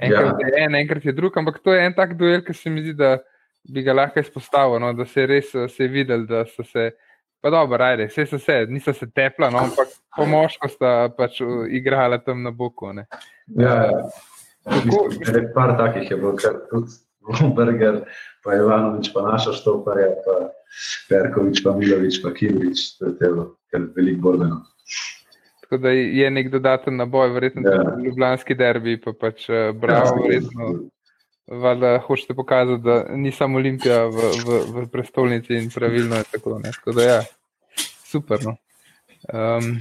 Enkrat 0.00 0.40
ja. 0.40 0.48
je 0.48 0.64
en, 0.64 0.74
enkrat 0.74 1.04
je 1.04 1.12
drug, 1.12 1.36
ampak 1.36 1.60
to 1.64 1.72
je 1.72 1.84
en 1.84 1.94
tak 1.96 2.16
duel, 2.16 2.42
ki 2.44 2.54
se 2.56 2.70
mi 2.70 2.82
zdi, 2.84 2.94
da 2.96 3.18
bi 3.68 3.84
ga 3.84 3.94
lahko 3.96 4.20
izpostavil, 4.20 4.80
no, 4.80 4.92
da 4.96 5.04
se 5.08 5.24
je 5.24 5.26
res 5.28 5.50
se 5.52 5.84
je 5.84 5.88
videl, 5.88 6.26
da 6.28 6.44
so 6.48 6.64
se. 6.64 6.90
Pa 7.40 7.48
dobro, 7.50 7.80
ajde, 7.84 8.10
vse 8.10 8.26
so 8.28 8.38
se, 8.38 8.66
niso 8.68 8.92
se 8.92 9.06
tepla, 9.08 9.48
no, 9.50 9.62
ampak 9.64 9.92
po 10.16 10.26
moško 10.28 10.68
sta 10.68 10.90
pač 11.16 11.38
igrala 11.72 12.18
tam 12.20 12.42
na 12.44 12.52
boku. 12.52 12.92
Ne. 12.92 13.06
Ja, 13.56 13.76
tako, 14.64 15.06
mislim, 15.14 15.46
par 15.54 15.72
takih 15.78 16.10
je 16.10 16.18
bilo, 16.20 16.34
kar 16.36 16.58
tudi 16.68 17.00
Lomberger, 17.30 18.02
pa 18.44 18.58
Ivanovič, 18.60 19.08
pa 19.14 19.24
naša 19.24 19.56
štoparja, 19.56 20.10
pa 20.26 20.36
Perkovič, 21.08 21.64
pa 21.64 21.72
Milovič, 21.76 22.20
pa 22.20 22.34
Kivrič, 22.36 22.98
to 22.98 23.08
je 23.08 23.16
telo, 23.22 23.46
kar 23.72 23.88
veliko 23.96 24.28
borbeno. 24.28 24.60
Tako 25.70 25.82
da 25.82 25.90
je 25.90 26.30
nek 26.30 26.48
dodaten 26.50 26.96
naboj, 26.96 27.28
verjetno 27.30 27.62
ja. 27.62 27.82
tudi 27.84 28.08
ljubljanski 28.08 28.54
derbi, 28.58 28.96
pa 29.00 29.12
pač 29.14 29.44
uh, 29.48 29.68
bravo, 29.78 30.16
ja, 30.16 30.22
verjetno. 30.24 30.70
Valjda 31.46 31.92
hočete 32.06 32.34
pokazati, 32.34 32.82
da 32.82 33.04
ni 33.14 33.30
samo 33.32 33.58
Olimpija 33.58 34.00
v, 34.06 34.32
v, 34.46 34.58
v 34.74 34.82
prestolnici 34.90 35.54
in 35.54 35.70
pravilno 35.70 36.18
je 36.18 36.26
tako. 36.32 36.58
Ne? 36.58 36.72
Tako 36.74 36.96
da, 36.98 37.06
ja, 37.06 37.20
super. 38.10 38.42
No. 38.44 38.56
Um, 39.30 39.78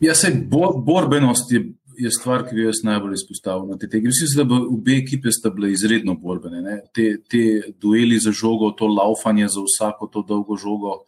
ja, 0.00 0.14
se 0.14 0.34
bo, 0.44 0.74
borbenost 0.76 1.52
je, 1.52 1.64
je 1.96 2.12
stvar, 2.12 2.44
ki 2.48 2.60
bi 2.60 2.68
jaz 2.68 2.84
najbolj 2.84 3.16
izpostavil 3.16 3.64
na 3.72 3.80
te 3.80 3.88
tege. 3.88 4.12
Mislim, 4.12 4.44
da 4.44 4.60
obe 4.76 5.00
ekipe 5.00 5.32
sta 5.32 5.50
bile 5.56 5.72
izredno 5.72 6.18
borbene. 6.20 6.82
Te, 6.92 7.14
te 7.32 7.72
dueli 7.80 8.20
za 8.20 8.32
žogo, 8.32 8.74
to 8.76 8.92
laufanje 8.92 9.48
za 9.48 9.64
vsako 9.64 10.12
to 10.12 10.24
dolgo 10.28 10.60
žogo, 10.60 10.98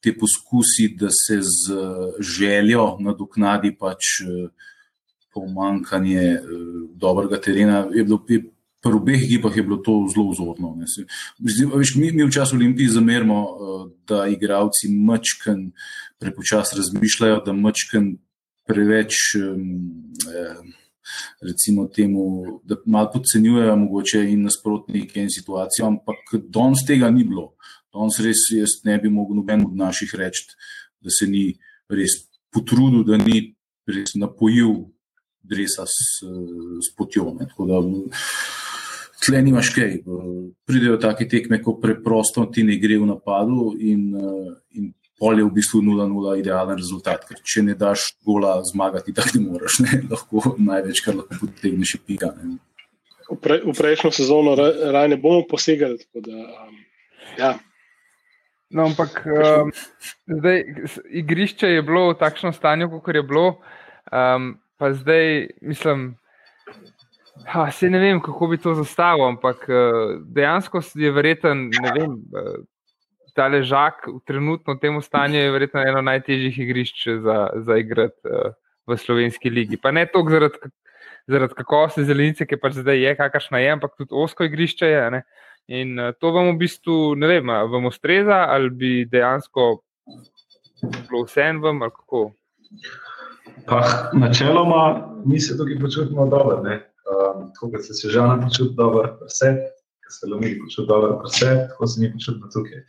te 0.00 0.14
poskusi, 0.16 0.94
da 0.96 1.08
se 1.12 1.40
z 1.42 1.76
željo 2.20 2.96
nadoknadi 3.00 3.76
pač. 3.78 4.20
Uh, 4.24 4.50
pomankanje 5.34 6.40
uh, 6.40 6.88
dobrega 6.94 7.40
terena. 7.40 7.84
Pri 8.80 8.96
obeh 8.96 9.20
ekipah 9.26 9.56
je 9.56 9.62
bilo 9.62 9.76
to 9.84 9.92
zelo 10.08 10.30
vzorno. 10.32 10.72
Mi, 10.72 12.12
mi 12.12 12.24
v 12.24 12.32
času 12.32 12.56
Olimpije 12.56 12.94
zamerimo, 12.96 13.40
da 14.08 14.24
igravci 14.26 14.88
mačken 14.88 15.66
prepočasno 16.18 16.80
razmišljajo, 16.80 17.42
da 17.46 17.52
mačken 17.52 18.14
preveč. 18.66 19.36
Um, 19.36 20.76
Recimo 21.42 21.88
temu, 21.90 22.60
da 22.64 22.76
malo 22.86 23.08
podcenjujejo, 23.12 23.72
mogoče 23.76 24.20
in 24.30 24.44
nasprotnike 24.46 25.18
in 25.18 25.30
situacijo, 25.32 25.88
ampak 25.88 26.36
danes 26.54 26.84
tega 26.86 27.08
ni 27.10 27.24
bilo. 27.26 27.48
Danes 27.94 28.20
res 28.22 28.46
jaz 28.54 28.78
ne 28.86 28.98
bi 29.02 29.10
mogel 29.10 29.40
noben 29.40 29.66
od 29.66 29.76
naših 29.76 30.14
reči, 30.14 30.46
da 31.02 31.10
se 31.10 31.26
ni 31.26 31.50
res 31.90 32.20
potrudil, 32.54 33.02
da 33.06 33.18
ni 33.18 33.54
res 33.90 34.14
napojil 34.14 34.90
dresa 35.42 35.86
s, 35.88 36.22
s 36.84 36.92
potjo. 36.96 37.32
Tle 39.20 39.42
nimaš 39.42 39.72
kaj. 39.74 39.98
Pridejo 40.68 40.96
take 41.02 41.26
tekme, 41.28 41.60
ko 41.62 41.76
preprosto 41.80 42.46
ti 42.52 42.64
ne 42.64 42.78
gre 42.80 43.00
v 43.00 43.10
napadu 43.10 43.74
in, 43.76 44.14
in 44.76 44.92
pol 45.20 45.36
je 45.36 45.44
v 45.44 45.52
bistvu 45.52 45.82
0-0 45.84 46.40
idealen 46.40 46.78
rezultat. 46.80 47.26
Ker 47.28 47.42
če 47.44 47.66
ne 47.66 47.76
daš 47.76 48.14
gola 48.24 48.56
zmagati, 48.64 49.12
tako 49.16 49.36
ne 49.36 49.46
moreš. 49.48 49.80
Ne? 49.84 50.02
Lahko 50.12 50.54
največ, 50.56 51.02
kar 51.04 51.18
lahko 51.20 51.42
potegneš, 51.44 51.96
je 51.98 52.04
pika. 52.06 52.32
Ne? 52.38 52.56
V, 53.28 53.36
pre, 53.38 53.60
v 53.66 53.74
prejšnjo 53.76 54.10
sezono 54.14 54.56
raje 54.56 55.12
ne 55.12 55.20
bomo 55.20 55.44
posegali. 55.50 56.00
Da, 56.16 56.38
um, 56.64 56.78
ja. 57.38 57.52
No, 58.70 58.86
ampak 58.86 59.24
um, 59.26 59.72
zdaj, 60.30 60.64
igrišče 61.10 61.68
je 61.74 61.82
bilo 61.82 62.12
v 62.12 62.18
takšnem 62.20 62.54
stanju, 62.54 62.86
kot 63.02 63.14
je 63.14 63.22
bilo. 63.26 63.58
Um, 64.14 64.60
pa 64.78 64.92
zdaj, 64.94 65.48
mislim, 65.60 66.14
da 67.44 67.70
se 67.70 67.90
ne 67.90 67.98
vem, 67.98 68.20
kako 68.22 68.46
bi 68.46 68.58
to 68.58 68.74
zastavil, 68.74 69.24
ampak 69.26 69.66
eh, 69.68 70.20
dejansko 70.22 70.82
je 70.94 71.10
verjeten, 71.10 71.70
ne 71.82 71.92
vem. 71.98 72.14
Eh, 72.14 72.62
ta 73.34 73.46
ležak 73.46 74.06
v 74.06 74.18
trenutno 74.26 74.74
temu 74.74 75.00
stanju 75.02 75.38
je 75.38 75.50
verjetno 75.50 75.82
eno 75.86 76.00
najtežjih 76.02 76.58
igrišč 76.58 77.06
za, 77.22 77.36
za 77.62 77.76
igrati 77.78 78.18
uh, 78.26 78.50
v 78.90 78.96
slovenski 78.98 79.50
ligi. 79.50 79.78
Pa 79.78 79.92
ne 79.94 80.02
toliko 80.10 80.34
zaradi, 80.34 80.70
zaradi 81.30 81.54
kakovosti 81.54 82.04
zelenice, 82.04 82.46
ki 82.46 82.58
pač 82.58 82.80
zdaj 82.82 82.98
je, 82.98 83.12
kakršna 83.16 83.62
je, 83.62 83.70
ampak 83.76 83.94
tudi 83.94 84.10
osko 84.10 84.44
igrišče 84.50 84.90
je. 84.90 85.04
Ne? 85.14 85.22
In 85.68 85.98
uh, 85.98 86.14
to 86.20 86.32
vam 86.32 86.54
v 86.54 86.58
bistvu, 86.58 87.14
ne 87.14 87.26
vem, 87.26 87.46
vam 87.46 87.86
ustreza 87.86 88.46
ali 88.48 88.70
bi 88.70 88.92
dejansko 89.10 89.82
bilo 90.82 91.24
vse 91.24 91.40
en 91.40 91.60
vam 91.62 91.82
ali 91.82 91.90
kako. 91.90 92.32
Pa, 93.66 94.10
načeloma 94.12 94.82
mi 95.24 95.40
se 95.40 95.56
tukaj 95.58 95.78
počutimo 95.80 96.26
dobro. 96.26 96.56
Um, 96.56 97.50
tako 97.54 97.70
kot 97.70 97.84
se 97.84 98.08
že 98.08 98.20
ona 98.20 98.40
počuti 98.42 98.74
dobro, 98.76 99.18
vse, 99.26 99.54
ki 100.00 100.10
se 100.10 100.26
lomi 100.26 100.58
počuti 100.58 100.88
dobro, 100.88 101.22
vse, 101.24 101.68
tako 101.68 101.86
se 101.86 102.00
mi 102.00 102.12
počutimo 102.12 102.46
tukaj. 102.54 102.80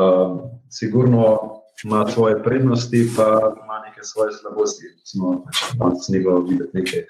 Um, 0.00 0.40
sigurno 0.70 1.38
ima 1.84 2.06
svoje 2.08 2.42
prednosti, 2.42 3.10
pa 3.16 3.54
ima 3.64 3.76
neke 3.88 4.00
svoje 4.02 4.32
slabosti. 4.32 4.84
Recimo, 4.98 5.44
danes 5.78 6.08
ni 6.08 6.18
bilo 6.18 6.40
videti 6.40 6.70
neke 6.74 7.06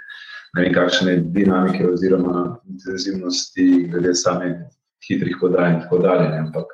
ne 0.54 0.62
vem, 0.62 0.72
kakšne 0.74 1.16
dinamike 1.16 1.86
oziroma 1.86 2.58
intenzivnosti 2.68 3.88
glede 3.90 4.14
same 4.14 4.70
hitrih 5.08 5.36
podaj 5.40 5.74
in 5.74 5.80
tako 5.84 5.98
dalje. 6.04 6.28
Ne? 6.28 6.38
Ampak 6.46 6.72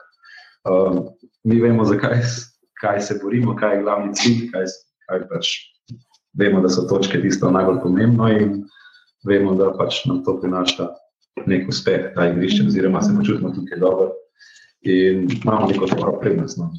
um, 0.71 1.09
mi 1.45 1.61
vemo, 1.63 1.85
zakaj 1.85 2.23
kaj 2.81 3.01
se 3.01 3.19
borimo, 3.23 3.57
kaj 3.57 3.77
je 3.77 3.83
glavni 3.83 4.15
cilj, 4.15 4.51
kaj, 4.53 4.65
kaj 5.09 5.25
pač 5.31 5.53
vemo, 6.39 6.61
da 6.61 6.69
so 6.69 6.85
točke 6.89 7.21
tisto 7.23 7.51
najbolj 7.51 7.81
pomembno 7.83 8.29
in 8.33 8.61
vemo, 9.27 9.55
da 9.57 9.73
pač 9.79 10.05
nam 10.07 10.23
to 10.25 10.37
prinaša 10.41 10.91
nek 11.47 11.69
uspeh, 11.69 12.13
ta 12.15 12.29
igrišče, 12.31 12.67
oziroma 12.67 13.03
se 13.03 13.15
počutimo 13.17 13.53
tukaj 13.55 13.81
dobro 13.81 14.13
in 14.87 15.27
imamo 15.43 15.67
neko 15.73 15.91
dobro 15.95 16.19
prednost. 16.21 16.59
No, 16.59 16.71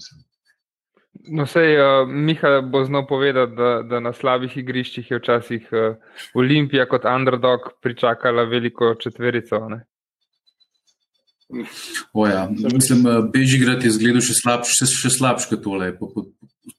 No, 1.27 1.43
sej, 1.49 1.73
uh, 1.81 2.07
Miha 2.07 2.61
bo 2.61 2.83
znal 2.85 3.07
povedati, 3.07 3.55
da, 3.57 3.81
da 3.83 3.99
na 3.99 4.13
slabih 4.13 4.53
igriščih 4.57 5.09
je 5.11 5.17
včasih 5.17 5.65
uh, 5.73 5.97
Olimpija 6.37 6.85
kot 6.87 7.05
underdog 7.09 7.71
pričakala 7.81 8.45
veliko 8.47 8.93
četverico. 8.95 9.59
Ja. 12.27 12.49
Mislim, 12.73 13.05
Bežigrad 13.33 13.83
je 13.83 13.93
zgledal 13.95 14.23
še 14.25 14.35
slabše 14.35 14.87
še 14.91 15.11
slabš 15.15 15.47
kot 15.51 15.63
tole, 15.63 15.93
po, 15.95 16.09
po, 16.11 16.25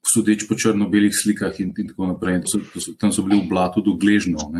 sodeč 0.05 0.45
po 0.47 0.57
črno-belih 0.57 1.13
slikah 1.15 1.57
in, 1.63 1.73
in 1.73 1.89
tako 1.89 2.11
naprej. 2.13 2.43
To 2.45 2.53
so, 2.53 2.61
to 2.73 2.83
so, 2.83 2.93
tam 3.01 3.13
so 3.15 3.25
bili 3.25 3.41
v 3.41 3.49
blatu 3.49 3.81
dogležno. 3.85 4.51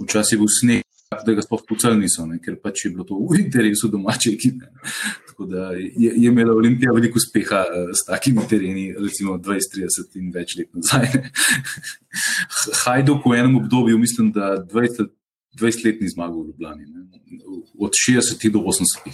Včasih 0.00 0.36
je 0.36 0.40
bil 0.42 0.52
sneg, 0.52 0.84
da 1.10 1.34
ga 1.34 1.42
sploh 1.42 1.62
pocel 1.66 1.96
niso, 1.98 2.22
ne? 2.28 2.38
ker 2.38 2.54
pač 2.62 2.84
je 2.84 2.92
bilo 2.94 3.02
to 3.08 3.16
v 3.18 3.40
interesu 3.42 3.88
domače 3.90 4.30
ekipe. 4.36 4.68
Tako 5.30 5.48
da 5.50 5.70
je, 5.74 6.12
je 6.12 6.28
imela 6.28 6.54
Olimpija 6.54 6.92
veliko 6.94 7.18
uspeha 7.18 7.64
uh, 7.66 7.90
s 7.96 8.04
takimi 8.06 8.44
tereni, 8.48 8.90
recimo 8.94 9.38
20-30 9.40 10.20
in 10.20 10.28
več 10.34 10.54
let 10.60 10.70
nazaj. 10.76 11.08
Hajduk 12.84 13.26
v 13.26 13.40
enem 13.40 13.56
obdobju, 13.58 13.98
mislim, 13.98 14.30
da 14.36 14.52
20, 14.62 15.10
20 15.58 15.84
let 15.84 16.00
ni 16.00 16.08
zmagal 16.08 16.42
v 16.42 16.46
Ljubljani. 16.52 16.84
Ne? 16.86 17.00
Od 17.78 17.90
60 17.94 18.50
do 18.50 18.58
80 18.58 19.10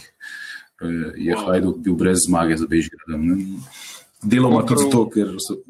je 1.17 1.37
Hajduk 1.37 1.79
bil 1.81 1.95
brez 1.97 2.19
zmage 2.29 2.57
za 2.57 2.67
Bežigradom 2.69 3.63
deloma 4.23 4.67
tudi 4.67 4.83
zato, 4.83 5.09
ker 5.11 5.29
so. 5.39 5.57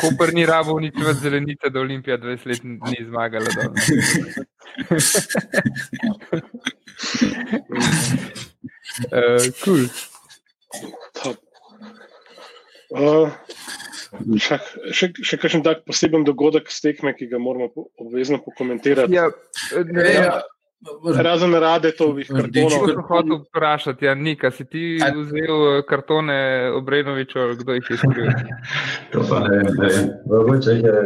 Koper 0.00 0.34
ni 0.34 0.44
rabo 0.46 0.78
nič 0.82 0.96
več 0.98 1.20
zelenice, 1.22 1.70
da 1.70 1.80
Olimpija 1.80 2.18
20 2.18 2.46
let 2.50 2.64
ni 2.64 2.98
zmagala. 3.06 3.50
uh, 9.14 9.46
cool. 9.62 9.82
uh, 12.90 13.30
še, 14.40 14.58
še, 14.92 15.10
še 15.22 15.38
kakšen 15.40 15.64
tak 15.66 15.84
poseben 15.88 16.24
dogodek 16.26 16.70
s 16.72 16.80
tekme, 16.84 17.14
ki 17.16 17.28
ga 17.30 17.40
moramo 17.42 17.88
obvezno 18.00 18.40
pokomentirati? 18.44 19.14
Ja, 19.14 19.28
ne, 19.84 20.06
ja. 20.14 20.38
Razen 21.22 21.54
rade 21.58 21.90
to 21.98 22.12
vi 22.14 22.24
kartonov. 22.24 22.70
Če 22.70 22.78
bi 22.86 23.02
hotel 23.08 23.40
vprašati, 23.40 24.06
ja, 24.06 24.14
Nika, 24.14 24.50
si 24.54 24.62
ti 24.70 24.84
vzel 25.02 25.64
eh, 25.72 25.80
kartone 25.88 26.38
Obrenoviča, 26.78 27.48
kdo 27.58 27.74
jih 27.80 27.90
je 27.90 27.98
skril? 27.98 28.30
to 29.12 29.24
pa 29.26 29.42
ne, 29.42 29.58
ne, 29.66 29.90
mogoče 30.30 30.76
jih 30.76 30.86
je, 30.86 31.02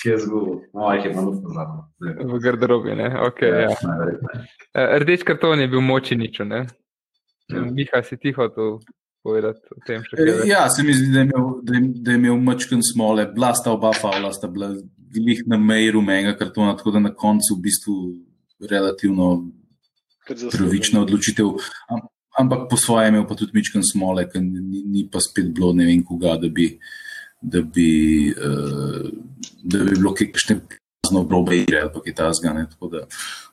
ki 0.00 0.14
je 0.14 0.16
zgubil, 0.24 0.56
no, 0.72 0.88
jih 0.96 1.10
je 1.10 1.12
malo 1.18 1.34
pozabil. 1.44 2.24
V 2.32 2.40
garderobi, 2.46 2.96
ne, 3.02 3.10
ok. 3.28 3.44
Ja, 3.44 3.60
ja. 3.68 4.00
Eh, 4.72 4.96
rdeč 5.04 5.28
karton 5.28 5.60
je 5.60 5.68
bil 5.68 5.84
moči 5.84 6.16
ničo, 6.16 6.48
ne? 6.48 6.64
Ja. 7.52 7.66
Miha, 7.68 8.00
si 8.08 8.16
ti 8.16 8.32
hotel 8.32 8.78
povedati 9.22 9.60
o 9.70 9.80
tem 9.86 10.02
še 10.06 10.18
kaj? 10.18 10.32
Ja, 10.48 10.66
se 10.70 10.84
mi 10.86 10.94
zdi, 10.96 11.10
da 11.14 11.22
je 11.22 11.28
imel, 11.30 11.48
da 11.66 11.76
je, 11.76 11.82
da 12.04 12.14
je 12.14 12.20
imel 12.20 12.40
mačken 12.42 12.82
smole, 12.86 13.26
blasta 13.34 13.72
oba 13.72 13.92
faula, 13.96 14.32
sta 14.34 14.50
bila 14.50 14.72
glih 15.12 15.42
na 15.46 15.58
meji 15.60 15.92
rumenega 15.96 16.34
kartona, 16.38 16.76
tako 16.78 16.96
da 16.96 17.04
na 17.06 17.14
koncu 17.14 17.56
v 17.56 17.64
bistvu 17.66 17.96
relativno 18.70 19.32
pravična 20.26 21.02
odločitev. 21.02 21.54
ampak 22.38 22.68
po 22.70 22.76
svojem 22.76 23.14
je 23.14 23.26
pa 23.28 23.34
tudi 23.36 23.52
mičken 23.54 23.82
smole, 23.84 24.24
ker 24.30 24.40
ni, 24.42 24.84
ni 24.88 25.08
pa 25.12 25.20
spet 25.20 25.52
bilo 25.52 25.72
ne 25.76 25.86
vem 25.86 26.04
koga, 26.04 26.38
da 26.40 26.48
bi, 26.48 26.70
da 27.42 27.60
bi, 27.62 28.32
uh, 28.32 29.10
da 29.62 29.84
bi 29.84 29.98
bilo 29.98 30.14
kakšne 30.16 30.60
zelo 31.08 31.24
grobe 31.24 31.56
igre 31.56 31.80
ali 31.82 32.00
kaj 32.04 32.14
tasga. 32.14 32.54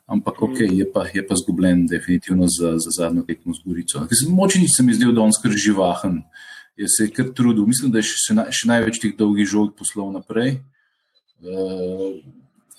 Ampak 0.10 0.42
ok, 0.42 0.60
je 0.60 0.86
pa, 0.94 1.06
je 1.14 1.22
pa 1.28 1.36
zgubljen 1.38 1.86
definitivno 1.88 2.48
za, 2.50 2.78
za 2.78 2.92
zadnjo 2.98 3.24
tekmo 3.28 3.54
z 3.54 3.62
Gorico. 3.66 4.08
Močni 4.30 4.68
se 4.68 4.84
mi 4.84 4.94
zdel, 4.94 5.14
da 5.14 5.22
on 5.22 5.34
skr 5.34 5.54
živahen. 5.54 6.24
Je 6.78 6.88
se 6.88 7.04
je 7.04 7.14
kar 7.14 7.30
trudil, 7.36 7.66
mislim, 7.66 7.92
da 7.92 8.00
je 8.00 8.10
še, 8.10 8.36
še 8.56 8.70
največ 8.70 9.02
teh 9.02 9.16
dolgih 9.18 9.50
žog 9.50 9.76
poslal 9.78 10.14
naprej. 10.16 10.62
Uh, 11.44 12.22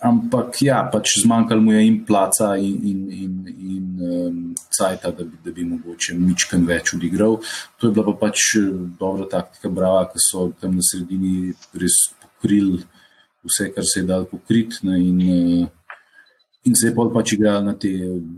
Ampak 0.00 0.56
ja, 0.64 0.78
pač 0.88 1.18
zmanjkalo 1.20 1.60
mu 1.60 1.74
je 1.74 1.80
in 1.84 1.98
placa, 2.08 2.54
in, 2.56 2.78
in, 2.88 3.00
in, 3.12 3.32
in 3.52 3.88
um, 4.00 4.38
cajta, 4.72 5.10
da 5.12 5.26
bi, 5.28 5.36
da 5.44 5.52
bi 5.52 5.66
mogoče 5.68 6.16
mičken 6.16 6.64
več 6.64 6.94
odigral. 6.96 7.36
To 7.76 7.90
je 7.90 7.92
bila 7.92 8.06
pa 8.08 8.14
pač 8.22 8.54
eh, 8.56 8.70
dobra 8.96 9.28
taktika, 9.28 9.68
brava, 9.68 10.06
ki 10.08 10.22
so 10.24 10.46
tam 10.56 10.78
na 10.80 10.86
sredini 10.88 11.52
res 11.76 11.98
pokrili 12.16 12.80
vse, 13.46 13.70
kar 13.74 13.86
se 13.86 14.00
je 14.00 14.08
dal 14.08 14.26
pokriti. 14.30 14.82
Ne, 14.86 14.98
in, 15.00 15.20
uh, 15.20 15.68
in 16.64 16.76
se 16.76 16.90
je 16.90 16.94
pa 16.96 17.08
pač 17.14 17.34
igral 17.36 17.64
na 17.64 17.74
te 17.78 17.92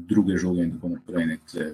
druge 0.09 0.39
žoge 0.39 0.67
in 0.67 0.75
tako 0.77 0.95
naprej. 0.95 1.27
Ne, 1.27 1.39
tle, 1.51 1.71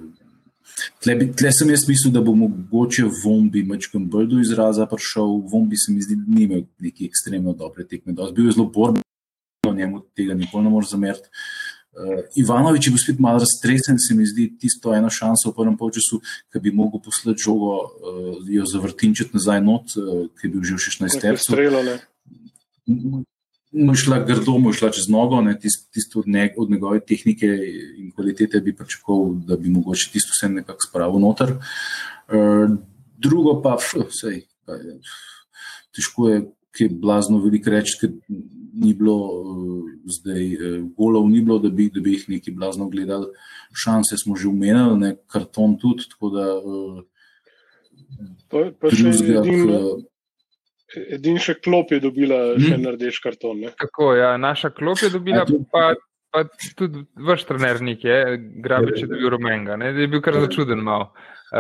tle, 1.02 1.18
bi, 1.18 1.30
tle 1.37 1.52
sem 1.52 1.73
jaz 1.75 1.88
mislil, 1.88 2.14
da 2.14 2.23
bo 2.25 2.37
mogoče 2.38 3.08
Vombi 3.25 3.64
mačkem 3.66 4.06
bolj 4.11 4.30
do 4.32 4.40
izraza 4.44 4.87
prišel. 4.90 5.42
Vombi 5.52 5.80
se 5.80 5.92
mi 5.92 6.04
zdi, 6.04 6.16
da 6.16 6.38
ni 6.38 6.49
imel 6.49 6.64
neki 6.80 7.11
ekstremno 7.11 7.56
dobre 7.56 7.87
tekme. 7.88 8.16
Bil 8.16 8.49
je 8.49 8.58
zelo 8.58 8.70
borben 8.73 9.04
njemu 9.75 10.02
tega 10.16 10.35
nikoli 10.35 10.64
ne 10.64 10.70
moreš 10.70 10.90
zameriti. 10.90 11.28
Uh, 11.99 12.20
Ivanovič 12.37 12.87
je 12.87 12.90
bil 12.94 13.00
spet 13.02 13.18
malo 13.18 13.40
raztresen, 13.42 13.97
se 13.99 14.14
mi 14.14 14.26
zdi, 14.26 14.52
tisto 14.61 14.92
eno 14.94 15.11
šanso 15.11 15.50
v 15.50 15.56
prvem 15.56 15.76
polčasu, 15.76 16.20
ki 16.52 16.61
bi 16.62 16.70
mogel 16.70 17.02
poslati 17.02 17.42
žogo, 17.42 17.73
uh, 17.75 18.37
jo 18.47 18.66
zavrtinčiti 18.70 19.35
nazaj 19.35 19.64
not, 19.64 19.97
uh, 19.97 20.28
ki 20.38 20.47
je 20.47 20.52
bil 20.52 20.62
že 20.62 20.78
v 20.78 20.85
16. 20.85 21.42
stoletju. 21.42 21.99
Mu 23.73 23.95
šla 23.95 24.23
grdo, 24.25 24.54
mu 24.59 24.73
šla 24.73 24.88
čez 24.97 25.11
nogo, 25.12 25.42
tisto 25.61 25.90
tist 25.92 26.16
od, 26.16 26.28
ne, 26.28 26.47
od 26.57 26.71
njegove 26.71 27.00
tehnike 27.04 27.49
in 27.99 28.11
kvalitete 28.16 28.61
bi 28.64 28.73
pričakoval, 28.76 29.35
da 29.49 29.57
bi 29.57 29.68
mogoče 29.68 30.09
tisto 30.12 30.33
vse 30.33 30.49
nekako 30.52 30.87
spravil 30.88 31.21
noter. 31.21 31.52
Uh, 31.52 32.78
drugo 33.18 33.59
pa, 33.62 33.76
vse, 33.76 34.40
težko 35.92 36.30
je 36.30 36.40
ki 36.78 36.85
je 36.85 36.95
blazno 37.02 37.40
veliko 37.42 37.73
reči, 37.75 37.97
ker 38.00 38.12
ni 38.78 38.92
bilo 38.95 39.16
uh, 39.18 39.87
zdaj 40.18 40.45
uh, 40.54 40.75
golov, 40.95 41.26
ni 41.30 41.40
bilo, 41.42 41.59
da 41.59 41.73
bi, 41.75 41.88
da 41.90 42.00
bi 42.04 42.14
jih 42.14 42.28
neki 42.37 42.54
blazno 42.54 42.87
gledali. 42.92 43.26
Šanse 43.75 44.16
smo 44.23 44.37
že 44.38 44.49
umenili, 44.49 44.99
ne 45.00 45.11
karton 45.26 45.75
tudi. 45.83 46.07
Da, 46.21 46.47
uh, 46.62 47.02
pa, 48.49 48.68
pa 48.78 48.92
Edini 50.97 51.40
še 51.42 51.59
klop 51.61 51.92
je 51.92 52.00
dobila, 52.00 52.37
hmm. 52.57 52.64
še 52.64 52.92
rdeč 52.95 53.18
karton. 53.25 53.64
Ne? 53.66 53.73
Tako, 53.76 54.14
ja, 54.16 54.37
naša 54.40 54.71
klop 54.73 55.02
je 55.04 55.11
dobila, 55.12 55.45
pa, 55.73 55.90
pa 56.33 56.45
tudi 56.78 57.04
vaš 57.28 57.45
trenernik 57.49 58.07
je, 58.09 58.38
Grabič 58.64 59.02
je 59.04 59.11
dobil 59.11 59.35
rumenga, 59.37 59.76
ne? 59.80 59.92
je 59.92 60.09
bil 60.09 60.25
kar 60.25 60.38
začuden 60.40 60.80
malo. 60.85 61.11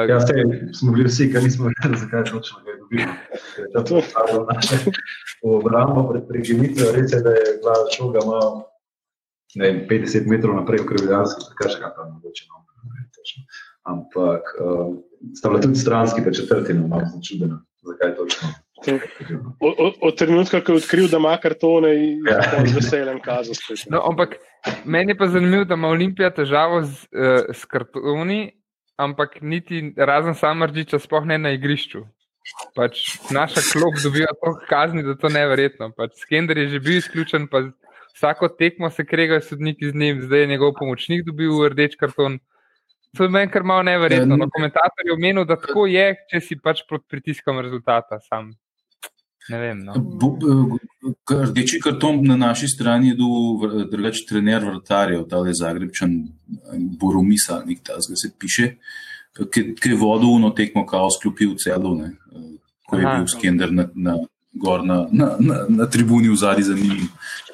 Ja, 0.08 0.20
ste, 0.20 0.44
smo 0.76 0.92
bili 0.92 1.08
vsi, 1.08 1.30
ki 1.32 1.40
nismo 1.40 1.70
vedeli, 1.70 1.96
zakaj 1.96 2.24
točno 2.28 2.60
ga 2.64 2.72
je 2.72 2.78
dobil. 2.80 3.04
To 3.72 3.96
je 3.96 4.24
bilo 4.32 4.42
naše 4.52 4.76
obrambo 5.42 6.04
pred 6.10 6.26
prekinitvijo. 6.28 6.92
Res 6.92 7.12
je, 7.12 7.22
da 7.24 7.32
je 7.32 7.54
bila 7.62 7.76
šoga 7.96 8.24
malo, 8.28 8.50
ne 9.56 9.64
vem, 9.64 9.80
50 9.88 10.28
metrov 10.28 10.60
naprej 10.60 10.84
v 10.84 10.90
Krivijanski, 10.92 11.48
tako 11.52 11.72
še 11.72 11.80
kaj 11.84 11.92
tam 11.96 12.12
mogoče. 12.16 12.48
No, 12.52 12.64
Ampak 13.88 14.44
uh, 14.60 14.92
sta 15.32 15.48
bila 15.48 15.60
tudi 15.64 15.80
stranski, 15.80 16.20
pa 16.24 16.32
četrtina, 16.36 16.84
malo 16.86 17.08
začudena, 17.14 17.62
zakaj 17.88 18.16
točno. 18.20 18.52
Od 20.00 20.18
trenutka, 20.18 20.60
ko 20.64 20.72
je 20.72 20.82
odkril, 20.82 21.08
da 21.10 21.18
ima 21.18 21.36
kartone, 21.42 21.88
je 21.88 22.18
ja. 22.26 22.66
z 22.66 22.76
veseljem 22.76 23.20
kazal. 23.20 23.54
No, 23.90 24.02
ampak 24.10 24.36
meni 24.84 25.12
je 25.12 25.18
pa 25.18 25.26
zanimivo, 25.26 25.64
da 25.64 25.74
ima 25.74 25.88
Olimpija 25.88 26.30
težavo 26.34 26.82
z, 26.82 27.08
uh, 27.12 27.50
s 27.54 27.64
kartoni, 27.64 28.52
ampak 28.96 29.40
niti 29.42 29.92
razen 29.96 30.34
samržiča, 30.34 30.98
sploh 30.98 31.26
ne 31.26 31.38
na 31.38 31.54
igrišču. 31.56 32.04
Pač 32.74 33.02
naša 33.34 33.60
klop 33.72 33.98
dobiva 34.02 34.30
toliko 34.40 34.66
kazni, 34.70 35.02
da 35.04 35.14
to 35.20 35.28
ne 35.28 35.42
verjetno. 35.50 35.90
Pač 35.96 36.16
Skender 36.22 36.58
je 36.58 36.68
že 36.74 36.80
bil 36.80 36.96
izključen, 36.98 37.46
pa 37.50 37.66
vsako 38.14 38.48
tekmo 38.48 38.90
se 38.90 39.04
kregajo 39.04 39.40
sodniki 39.40 39.90
z 39.90 39.94
njim, 39.94 40.22
zdaj 40.22 40.40
je 40.40 40.46
njegov 40.54 40.72
pomočnik 40.78 41.26
dobil 41.26 41.68
rdeč 41.68 41.96
karton. 42.00 42.38
To 43.16 43.24
je 43.24 43.28
meni 43.28 43.50
kar 43.50 43.62
malo 43.64 43.82
neverjetno. 43.82 44.36
No, 44.36 44.48
komentator 44.52 45.06
je 45.06 45.12
omenil, 45.12 45.44
da 45.48 45.56
tako 45.56 45.86
je, 45.86 46.14
če 46.30 46.40
si 46.40 46.58
pač 46.60 46.82
pod 46.88 47.04
pritiskom 47.08 47.60
rezultata 47.64 48.20
sam. 48.20 48.52
Ne 49.48 49.58
vem. 49.58 49.78
No. 49.84 49.94
Rdeči 51.30 51.80
karton 51.80 52.20
na 52.26 52.36
naši 52.36 52.68
strani 52.68 53.08
je 53.08 53.14
bil 53.14 53.86
drugačen 53.90 54.26
trener 54.28 54.64
vrtarjev, 54.64 55.24
ta 55.28 55.40
je 55.46 55.54
Zagrebčan, 55.56 56.16
Boromisa, 57.00 57.62
nek 57.66 57.80
ta 57.84 57.96
zgolj 58.04 58.20
se 58.22 58.32
piše, 58.38 58.70
ki 59.54 59.92
je 59.92 59.96
vodil 59.96 60.34
uno 60.36 60.50
tekmo 60.50 60.84
kaos 60.86 61.20
kljupil 61.22 61.54
celo, 61.62 61.94
ne, 61.94 62.12
ko 62.88 62.98
je 62.98 63.06
Aha. 63.06 63.16
bil 63.16 63.28
skender 63.30 63.72
na, 63.72 63.88
na, 63.94 64.16
gor 64.52 64.84
na, 64.84 65.06
na, 65.12 65.34
na, 65.40 65.64
na 65.68 65.86
tribuni 65.86 66.28
v 66.28 66.36
zadnji 66.36 66.64
za 66.64 66.74
njim. 66.74 67.08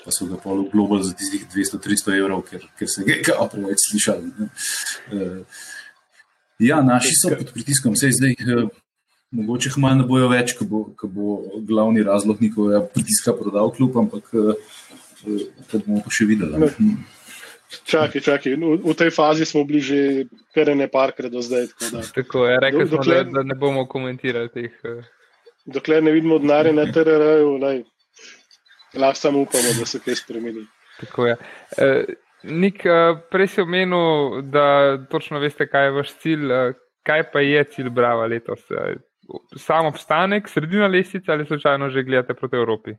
Pa 0.05 0.13
so 0.13 0.27
ga 0.29 0.37
polo 0.37 0.67
global 0.73 1.01
za 1.03 1.15
tistih 1.17 1.47
200-300 1.55 2.19
evrov, 2.19 2.43
ker, 2.45 2.65
ker 2.79 2.89
se 2.91 3.05
je 3.07 3.23
kao 3.25 3.47
preveč 3.49 3.87
slišali. 3.91 4.33
Ja, 6.61 6.83
naši 6.85 7.15
so 7.17 7.33
pod 7.39 7.55
pritiskom, 7.55 7.95
vse 7.97 8.11
zdaj. 8.13 8.37
Mogoče 9.35 9.69
jih 9.69 9.79
malo 9.83 9.99
ne 9.99 10.07
bojo 10.07 10.29
več, 10.31 10.55
ko 10.59 10.67
bo, 10.71 10.85
ko 10.99 11.11
bo 11.11 11.35
glavni 11.67 12.05
razlog 12.07 12.43
njihovega 12.43 12.85
pritiska 12.95 13.35
prodal 13.35 13.73
kljub, 13.75 13.97
ampak 14.05 14.31
eh, 14.35 15.43
to 15.71 15.81
bomo 15.83 16.03
pa 16.05 16.13
še 16.15 16.29
videli. 16.29 16.71
Čakaj, 17.75 18.23
čakaj. 18.23 18.55
V, 18.61 18.77
v 18.85 18.95
tej 18.95 19.11
fazi 19.11 19.49
smo 19.49 19.65
bili 19.67 19.83
že 19.83 19.99
kar 20.55 20.71
ne 20.77 20.87
parkrat 20.91 21.33
do 21.33 21.43
zdaj. 21.43 21.67
Tako, 21.73 21.91
da. 21.97 22.03
tako 22.15 22.47
je, 22.47 22.61
rekel 22.63 22.87
sem, 22.93 23.03
da, 23.11 23.23
da 23.41 23.43
ne 23.43 23.59
bomo 23.59 23.87
komentirali 23.91 24.53
teh. 24.55 24.79
Eh. 24.87 25.03
Dokler 25.67 26.05
ne 26.05 26.13
vidimo 26.15 26.39
denarja 26.39 26.75
na 26.77 26.85
TRR-ju, 26.93 27.57
lahko 28.95 29.19
samo 29.19 29.41
upamo, 29.43 29.73
da 29.79 29.87
se 29.89 29.99
kaj 30.05 30.21
spremeni. 30.21 30.67
Tako 31.01 31.27
je. 31.27 31.37
E, 31.79 32.05
Nik, 32.45 32.83
prej 33.33 33.49
si 33.49 33.63
omenil, 33.63 34.43
da 34.53 34.99
točno 35.11 35.41
veste, 35.41 35.67
kaj 35.67 35.87
je 35.87 35.93
vaš 35.97 36.11
cilj. 36.21 36.53
Kaj 37.05 37.23
pa 37.33 37.41
je 37.41 37.65
cilj 37.73 37.89
Brava 37.93 38.27
letos? 38.29 38.61
Samo 39.57 39.89
obstanek, 39.89 40.49
sredina 40.49 40.87
lestvice 40.87 41.33
ali 41.33 41.47
slučajno 41.47 41.91
že 41.91 42.03
gledate 42.03 42.35
proti 42.35 42.57
Evropi? 42.57 42.95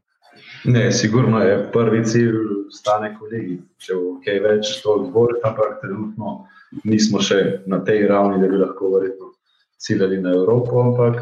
Ne, 0.66 0.92
sigurno 0.92 1.40
je 1.40 1.72
prvi 1.72 2.06
cilj 2.06 2.36
obstanek 2.66 3.18
v 3.22 3.30
Ligi. 3.32 3.58
Če 3.80 3.96
bo 3.96 4.16
kaj 4.26 4.40
več, 4.44 4.72
to 4.84 4.98
odbor, 5.00 5.38
ampak 5.48 5.80
trenutno 5.84 6.46
nismo 6.84 7.22
še 7.24 7.62
na 7.72 7.80
tej 7.86 8.08
ravni, 8.12 8.42
da 8.42 8.50
bi 8.52 8.60
lahko 8.60 8.92
verjetno 8.98 9.32
ciljali 9.80 10.20
na 10.22 10.34
Evropo, 10.36 10.82
ampak 10.82 11.22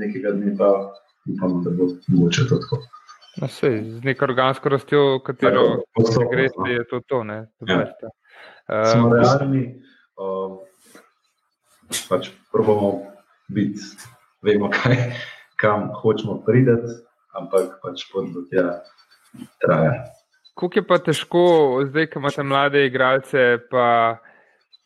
nekega 0.00 0.32
dne 0.36 0.54
pa 0.58 0.70
upamo, 1.28 1.60
da 1.64 1.74
bo 1.74 1.90
mogoče 2.08 2.46
to 2.48 2.60
tako. 2.62 2.80
No, 3.42 3.48
sej, 3.50 3.80
z 3.98 4.04
neko 4.06 4.28
organsko 4.30 4.70
rastjo, 4.70 5.02
katero 5.26 5.82
se 6.06 6.26
gre, 6.30 6.48
no. 6.54 6.68
je 6.70 6.84
to 6.90 7.00
to. 7.08 7.24
Ne, 7.26 7.40
ja. 7.66 7.80
uh, 7.82 8.92
Smo 8.92 9.10
realni, 9.10 9.64
uh, 10.22 10.54
pač 12.08 12.30
probamo 12.54 13.00
biti 13.50 13.82
vemo, 14.44 14.70
kaj, 14.76 14.98
kam 15.60 15.88
hočemo 16.00 16.40
priti, 16.46 16.76
ampak 17.38 17.78
pač 17.82 18.06
pot 18.12 18.28
do 18.34 18.44
tega 18.50 18.80
traja. 19.62 20.04
Kako 20.54 20.78
je 20.78 20.86
pa 20.86 21.00
težko, 21.02 21.42
zdaj, 21.88 22.12
ko 22.12 22.22
imate 22.22 22.44
mlade 22.46 22.84
igralce, 22.86 23.58
pa 23.72 23.86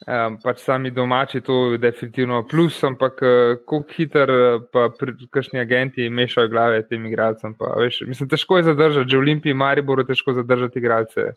um, 0.07 0.39
pač 0.41 0.63
sami 0.65 0.91
domači, 0.95 1.43
to 1.45 1.75
je 1.75 1.81
definitivno 1.83 2.41
plus, 2.49 2.79
ampak 2.89 3.21
kako 3.21 3.83
hiter, 3.93 4.33
pa 4.73 4.89
kakšni 5.35 5.61
agenti 5.61 6.09
mešajo 6.09 6.49
glave 6.49 6.81
tem 6.89 7.05
igralcem. 7.07 7.53
Pa, 7.59 7.75
veš, 7.77 8.01
mislim, 8.09 8.31
težko 8.33 8.63
je 8.63 8.71
zadržati, 8.71 9.11
že 9.13 9.21
v 9.21 9.27
Olimpiji, 9.27 9.61
Mariboru, 9.61 10.07
težko 10.09 10.33
zadržati 10.41 10.81
igralce. 10.81 11.33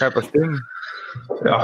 Kaj 0.00 0.14
pa 0.14 0.24
s 0.24 0.32
tem? 0.32 0.56
Ja, 1.44 1.58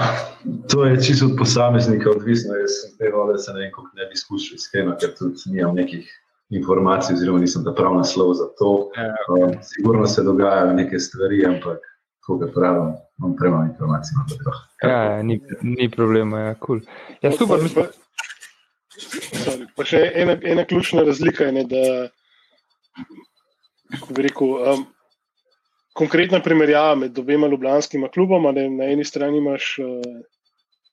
to 0.70 0.84
je 0.84 1.00
čisto 1.02 1.26
od 1.26 1.38
posameznika 1.38 2.10
odvisno. 2.10 2.54
Jaz 2.54 2.70
sem 2.82 2.98
te 2.98 3.10
vode, 3.14 3.38
se 3.38 3.52
ne 3.52 3.60
vem, 3.60 3.72
kako 3.72 3.90
ne 3.94 4.06
bi 4.06 4.18
izkušal 4.18 4.54
iskreno, 4.54 4.96
ker 5.00 5.14
tudi 5.18 5.50
nimam 5.52 5.74
nekih 5.76 6.08
informacij, 6.50 7.14
oziroma 7.14 7.42
nisem 7.42 7.64
ta 7.64 7.72
prav 7.74 7.96
naslov 7.96 8.34
za 8.34 8.46
to. 8.58 8.90
Ja, 8.96 9.14
okay. 9.28 9.44
um, 9.44 9.58
sigurno 9.62 10.06
se 10.06 10.22
dogajajo 10.22 10.72
neke 10.72 10.98
stvari, 10.98 11.44
ampak 11.46 11.78
koga 12.26 12.48
pravim, 12.54 12.94
imam 13.18 13.36
premalo 13.36 13.64
informacij. 13.64 14.14
Ja, 14.82 14.90
ja, 14.90 15.22
ni, 15.22 15.40
ni 15.62 15.90
problema, 15.90 16.40
ja, 16.40 16.54
kul. 16.54 16.80
Cool. 16.80 16.94
Ja, 17.22 17.32
super, 17.32 17.62
mislim. 17.62 17.86
Sorry, 19.44 19.66
pa 19.74 19.84
še 19.88 20.00
ena, 20.14 20.36
ena 20.42 20.64
ključna 20.64 21.02
razlika 21.02 21.48
je, 21.48 21.52
ne, 21.52 21.64
da, 21.66 21.80
kako 23.96 24.14
bi 24.14 24.26
rekel, 24.28 24.52
um, 24.54 24.84
konkretna 25.94 26.40
primerjava 26.42 26.94
med 26.98 27.18
obema 27.18 27.48
ljubljanskima 27.48 28.10
kluboma. 28.14 28.52
Ne, 28.52 28.68
na 28.70 28.90
eni 28.90 29.04
strani 29.04 29.38
imaš 29.38 29.76
uh, 29.82 30.02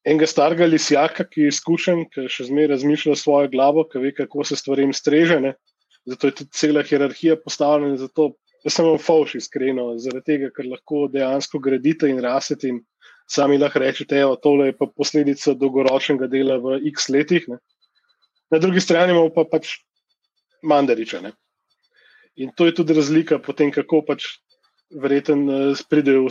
enega 0.06 0.28
starega 0.30 0.68
lisjaka, 0.70 1.26
ki 1.30 1.48
je 1.48 1.56
izkušen, 1.56 2.06
ki 2.14 2.28
še 2.30 2.48
zmeraj 2.50 2.76
razmišlja 2.76 3.18
svojo 3.20 3.50
glavo, 3.54 3.86
ki 3.90 4.04
ve, 4.04 4.14
kako 4.18 4.46
se 4.48 4.58
stvari 4.60 4.88
strežene. 4.94 5.56
Zato 6.10 6.30
je 6.30 6.38
tudi 6.40 6.58
cela 6.58 6.84
hierarhija 6.86 7.38
postavljena. 7.42 7.98
Zato 8.02 8.32
sem 8.70 8.86
vam 8.86 8.98
falš, 9.02 9.36
iskreno, 9.42 9.92
zaradi 10.02 10.34
tega, 10.34 10.50
ker 10.56 10.70
lahko 10.70 11.08
dejansko 11.14 11.62
gradite 11.62 12.10
in 12.10 12.22
rasete 12.22 12.70
in 12.70 12.82
sami 13.30 13.58
lahko 13.62 13.82
rečete, 13.82 14.22
da 14.22 14.38
tole 14.42 14.70
je 14.70 14.78
pa 14.78 14.88
posledica 14.90 15.54
dolgoročnega 15.58 16.30
dela 16.30 16.58
v 16.62 16.80
x 16.92 17.10
letih. 17.10 17.48
Ne. 17.50 17.62
Na 18.52 18.60
drugi 18.60 18.84
strani 18.84 19.16
imamo 19.16 19.32
pa 19.34 19.46
pač 19.50 19.80
mandariča. 20.62 21.22
Ne. 21.26 21.34
In 22.42 22.52
to 22.56 22.66
je 22.68 22.76
tudi 22.76 22.94
razlika 22.98 23.40
potem, 23.40 23.72
kako 23.72 24.02
pač 24.08 24.28
verjeten 24.92 25.46
pridejo 25.90 26.28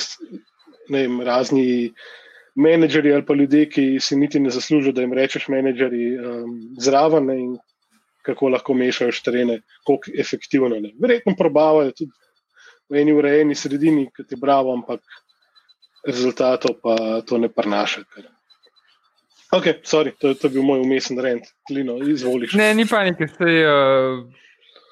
vem, 0.90 1.20
razni 1.20 1.92
menedžerji 2.54 3.12
ali 3.14 3.26
pa 3.26 3.34
ljudje, 3.34 3.68
ki 3.70 3.84
si 4.00 4.16
niti 4.16 4.40
ne 4.40 4.50
zaslužijo, 4.50 4.92
da 4.92 5.04
jim 5.04 5.12
rečeš 5.14 5.48
menedžerji 5.48 6.08
um, 6.18 6.56
zraven 6.80 7.26
ne, 7.26 7.36
in 7.40 7.52
kako 8.26 8.50
lahko 8.52 8.74
mešajo 8.74 9.12
štrene, 9.16 9.60
kako 9.86 10.12
efektivno. 10.18 10.80
Ne. 10.80 10.92
Verjetno 11.00 11.34
probavajo 11.38 11.94
tudi 11.96 12.12
v 12.90 13.00
eni 13.00 13.14
urejeni 13.14 13.54
sredini, 13.54 14.08
ki 14.16 14.26
ti 14.28 14.36
bravo, 14.36 14.74
ampak 14.74 15.00
rezultatov 16.06 16.80
pa 16.82 17.22
to 17.26 17.38
ne 17.38 17.48
prenaša. 17.48 18.02
Ok, 19.54 19.82
sorry, 19.82 20.12
to, 20.18 20.34
to 20.34 20.46
je 20.46 20.54
bil 20.54 20.62
moj 20.62 20.82
umesen 20.82 21.18
rent, 21.18 21.48
klino, 21.66 21.96
izvoliš. 22.06 22.54
Ne, 22.58 22.70
ni 22.74 22.86
panike, 22.86 23.26
sej, 23.38 23.64
uh, 23.66 24.20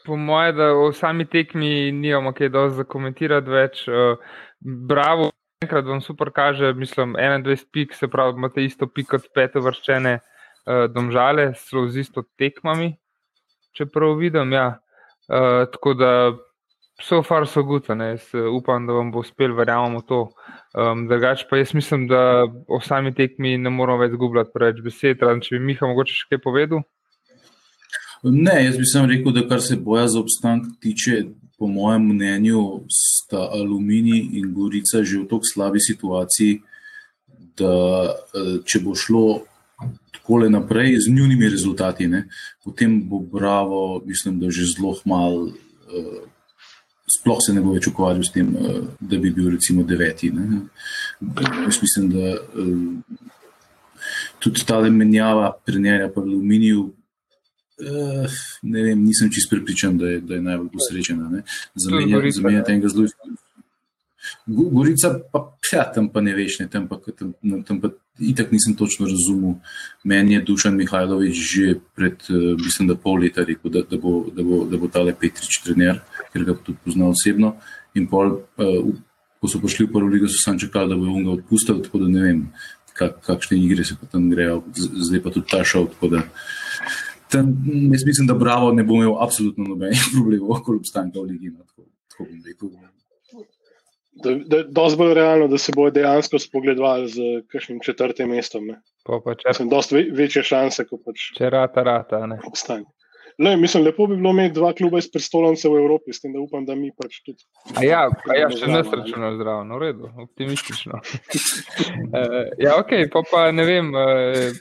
po 0.08 0.16
mojem, 0.16 0.56
da 0.56 0.72
o 0.72 0.88
sami 0.96 1.26
tekmi 1.28 1.92
nimamo 1.92 2.32
kaj 2.32 2.48
dosti 2.54 2.80
za 2.80 2.86
komentirati 2.88 3.52
več. 3.52 3.84
Uh, 3.88 4.16
bravo, 4.88 5.30
enkrat 5.62 5.84
vam 5.84 6.00
super 6.00 6.32
kaže, 6.34 6.72
mislim, 6.72 7.14
21 7.18 7.68
pik, 7.72 7.94
se 7.94 8.08
pravi, 8.08 8.36
imate 8.40 8.64
isto 8.64 8.88
pik 8.88 9.12
kot 9.12 9.28
pete 9.36 9.60
vrščene 9.60 10.16
uh, 10.18 10.86
domžale, 10.94 11.52
so 11.60 11.84
z 11.86 12.06
isto 12.06 12.24
tekmami, 12.40 12.94
če 13.76 13.88
prav 13.92 14.16
vidim, 14.18 14.56
ja. 14.56 14.68
Uh, 15.28 15.66
tako 15.68 15.92
da 15.92 16.12
so 17.04 17.20
far 17.22 17.46
so 17.46 17.62
gutane, 17.62 18.14
jaz 18.16 18.30
upam, 18.52 18.86
da 18.88 18.96
vam 18.96 19.12
bo 19.12 19.22
uspel, 19.22 19.54
verjamem 19.54 20.00
v 20.00 20.06
to. 20.08 20.20
Um, 20.74 21.06
drugač 21.10 21.44
pa 21.50 21.60
jaz 21.60 21.74
mislim, 21.76 22.08
da 22.10 22.48
o 22.48 22.80
sami 22.80 23.12
tekmi 23.14 23.58
ne 23.60 23.70
moramo 23.70 24.02
več 24.02 24.16
zgubljati 24.16 24.54
preveč 24.54 24.80
besed. 24.82 25.22
Razen, 25.22 25.44
če 25.44 25.58
bi 25.58 25.66
Miha 25.68 25.90
mogoče 25.90 26.16
še 26.16 26.32
kaj 26.32 26.42
povedal? 26.48 26.82
Ne, 28.22 28.64
jaz 28.64 28.78
bi 28.78 28.86
sem 28.86 29.06
rekel, 29.06 29.32
da 29.32 29.44
kar 29.48 29.62
se 29.62 29.76
boja 29.76 30.08
za 30.08 30.20
obstanek 30.20 30.72
tiče, 30.82 31.24
po 31.58 31.66
mojem 31.66 32.08
mnenju, 32.12 32.62
sta 32.90 33.48
aluminij 33.52 34.38
in 34.38 34.52
gorica 34.54 35.02
že 35.02 35.18
v 35.18 35.26
tako 35.26 35.44
slabi 35.44 35.80
situaciji, 35.82 36.60
da 37.58 37.74
eh, 38.10 38.58
če 38.64 38.80
bo 38.84 38.94
šlo 38.94 39.42
tako 40.12 40.38
naprej 40.48 40.98
z 41.00 41.10
njunimi 41.10 41.48
rezultati, 41.48 42.06
ne, 42.08 42.28
potem 42.64 43.00
bo 43.08 43.18
Bravo, 43.18 44.02
mislim, 44.06 44.40
da 44.40 44.50
že 44.50 44.66
zelo 44.76 44.94
malo. 45.04 45.50
Uh, 45.88 46.28
sploh 47.08 47.38
se 47.40 47.54
ne 47.56 47.62
bo 47.64 47.72
več 47.72 47.86
ukvarjal 47.88 48.22
s 48.22 48.32
tem, 48.34 48.48
eh, 48.52 48.80
da 49.00 49.16
bi 49.16 49.30
bil 49.32 49.50
recimo 49.50 49.82
deveti. 49.82 50.30
Ne. 50.30 50.60
Jaz 51.64 51.80
mislim, 51.80 52.10
da 52.12 52.34
uh, 52.36 53.22
tudi 54.38 54.66
ta 54.66 54.80
menjava 54.80 55.54
trenerja 55.64 56.10
po 56.12 56.20
aluminiju, 56.20 56.90
uh, 57.80 58.38
ne 58.62 58.82
vem, 58.82 59.04
nisem 59.04 59.30
čist 59.32 59.50
prepričan, 59.50 59.98
da 59.98 60.14
je, 60.14 60.20
da 60.20 60.34
je 60.34 60.42
najbolj 60.42 60.72
posrečena. 60.72 61.42
Zamenjati 61.74 62.72
enega 62.72 62.88
zelo. 62.88 63.08
Gorica, 64.46 65.14
pa 65.32 65.44
ja, 65.72 65.84
tam 65.94 66.08
pa 66.12 66.20
ne 66.20 66.34
veš, 66.36 66.58
ne, 66.60 66.68
tam 66.68 66.88
pa, 66.88 66.98
tam, 67.16 67.32
tam 67.64 67.80
pa 67.80 67.90
itak 68.18 68.52
nisem 68.52 68.74
točno 68.76 69.06
razumel. 69.06 69.54
Meni 70.04 70.34
je 70.34 70.42
Dušan 70.48 70.76
Mihajlovič 70.76 71.36
že 71.52 71.74
pred, 71.96 72.24
mislim, 72.58 72.88
da 72.88 72.96
pol 72.96 73.20
leta 73.22 73.44
rekel, 73.44 73.70
da, 73.72 73.84
da 73.90 73.98
bo, 74.00 74.24
da 74.34 74.44
bo, 74.44 74.64
da 74.68 74.80
bo 74.80 74.88
tale 74.92 75.14
Petrič 75.14 75.60
trener. 75.64 76.02
Ker 76.32 76.44
ga 76.44 76.56
tudi 76.56 76.78
poznal 76.84 77.14
osebno. 77.14 77.54
In 77.94 78.08
pol, 78.10 78.40
uh, 78.58 78.90
ko 79.38 79.50
so 79.50 79.62
prišli 79.62 79.86
v 79.86 79.92
prvo 79.94 80.10
ligo, 80.10 80.28
so 80.28 80.40
sam 80.42 80.58
čakali, 80.58 80.90
da 80.90 80.98
bo 80.98 81.12
on 81.14 81.24
ga 81.24 81.36
odpustil, 81.38 81.82
tako 81.84 82.02
da 82.04 82.10
ne 82.10 82.24
vem, 82.24 82.40
kak, 82.98 83.20
kakšne 83.26 83.58
igre 83.58 83.84
se 83.86 83.96
tam 84.10 84.30
grejo, 84.30 84.62
zdaj 84.74 85.22
pa 85.22 85.30
tudi 85.34 85.50
ta 85.50 85.62
šel. 85.64 85.88
Tam, 87.32 87.54
jaz 87.92 88.04
mislim, 88.06 88.26
da 88.26 88.34
Bravo 88.34 88.72
ne 88.72 88.84
bo 88.84 88.94
imel 88.94 89.16
absolutno 89.20 89.64
nobenih 89.64 90.04
problemov, 90.14 90.56
okoli 90.60 90.82
obstanka 90.82 91.20
v 91.20 91.32
Ligi. 91.32 91.50
No, 91.50 91.64
tako, 91.64 91.88
tako 92.08 92.28
bom 92.30 92.44
rekel. 92.46 92.98
Da, 94.18 94.34
da, 94.34 94.62
dosti 94.74 94.98
bolj 94.98 95.14
realno, 95.14 95.46
da 95.48 95.58
se 95.58 95.72
bojo 95.76 95.90
dejansko 95.94 96.38
spogledovali 96.42 97.08
z 97.08 97.26
kakšnim 97.52 97.78
četrtim 97.84 98.32
mestom. 98.34 98.72
Če, 99.06 99.54
Sem 99.54 99.68
dosti 99.70 100.08
večje 100.12 100.42
šanse, 100.42 100.88
kot 100.88 101.04
pač. 101.06 101.28
Če 101.36 101.50
rata, 101.54 101.84
rata. 101.86 102.24
Obstanek. 102.48 102.88
Le, 103.38 103.56
mislim, 103.56 103.84
lepo 103.84 104.06
bi 104.10 104.16
bilo 104.16 104.32
imeti 104.34 104.54
dva 104.54 104.72
kluba 104.74 104.98
iz 104.98 105.06
prestolnice 105.12 105.68
v 105.70 105.78
Evropi, 105.78 106.12
s 106.12 106.20
tem, 106.20 106.32
da 106.34 106.40
upam, 106.42 106.64
da 106.66 106.74
mi 106.74 106.90
pač 106.90 107.20
tudi. 107.22 107.44
A 107.78 107.84
ja, 107.86 108.00
a 108.10 108.34
ja 108.34 108.48
še 108.50 108.66
nesrečno 108.66 109.30
zdravo, 109.36 109.62
no, 109.68 109.78
v 109.78 109.84
redu, 109.84 110.10
optimistično. 110.24 110.98
uh, 110.98 112.48
ja, 112.64 112.74
ok, 112.80 112.96
pa 113.12 113.22
pa 113.30 113.44
ne 113.54 113.68
vem. 113.68 113.92
Uh, 113.94 114.58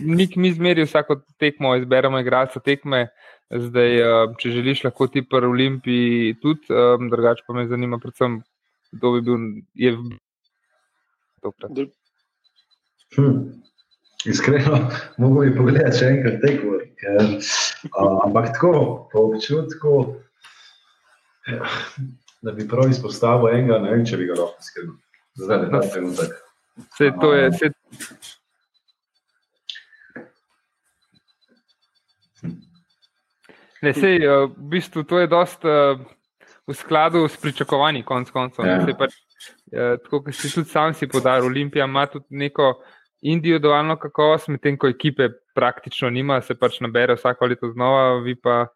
Nik 0.00 0.36
mi 0.36 0.52
zmeri 0.52 0.86
vsako 0.86 1.20
tekmo, 1.38 1.74
izberemo 1.76 2.20
igralca 2.20 2.60
tekme. 2.60 3.08
Zdaj, 3.48 4.00
če 4.40 4.50
želiš, 4.52 4.84
lahko 4.84 5.06
ti 5.12 5.22
pri 5.24 5.48
Olimpiji 5.48 6.34
tudi, 6.42 6.68
drugače 7.10 7.44
pa 7.46 7.56
me 7.56 7.66
zanima, 7.68 8.00
predvsem, 8.00 8.42
kdo 8.92 9.12
bi 9.16 9.22
bil. 9.24 9.46
Je... 9.74 9.94
Hm. 13.16 13.36
Iskreno, 14.24 14.80
mogo 15.22 15.44
bi 15.44 15.54
pogledati 15.56 16.00
še 16.00 16.12
enkrat 16.16 16.40
tekmo. 16.44 16.78
Uh, 16.98 18.16
ampak 18.24 18.50
tako, 18.56 18.72
po 19.12 19.28
občutku, 19.28 19.92
eh, 21.46 21.76
da 22.42 22.52
bi 22.52 22.66
prav 22.68 22.90
izpostavil 22.90 23.52
enega, 23.52 23.78
ne 23.84 23.92
vem, 23.92 24.02
če 24.08 24.18
bi 24.18 24.26
ga 24.26 24.40
lahko 24.40 24.66
skrbel. 24.66 24.96
Zdaj 25.38 25.62
je 25.62 25.70
ta 25.70 25.82
trenutek. 25.92 26.34
Vse 26.88 27.12
to 27.22 27.30
je. 27.36 27.46
Vse... 27.54 27.70
Ne, 33.82 33.92
sej, 33.94 34.18
v 34.26 34.68
bistvu 34.72 35.04
to 35.06 35.20
je 35.22 35.30
dosta 35.30 35.74
v 36.68 36.74
skladu 36.74 37.28
s 37.28 37.36
pričakovanji, 37.40 38.02
konc 38.04 38.30
koncev. 38.30 38.66
Ja. 38.66 38.80
Pač, 38.98 39.14
tako 40.04 40.22
kot 40.26 40.36
si 40.36 40.50
tudi 40.52 40.68
sam 40.70 40.94
si 40.94 41.08
podaril, 41.08 41.46
Olimpija 41.46 41.86
ima 41.88 42.06
tudi 42.10 42.26
neko 42.42 42.74
individualno 43.20 43.96
kakovost, 43.98 44.48
medtem 44.48 44.76
ko 44.78 44.90
ekipe 44.90 45.30
praktično 45.54 46.10
nima, 46.10 46.40
se 46.42 46.54
pač 46.54 46.80
nabere 46.84 47.16
vsako 47.18 47.48
leto 47.50 47.70
znova, 47.72 48.20
vi 48.22 48.34
pa, 48.38 48.66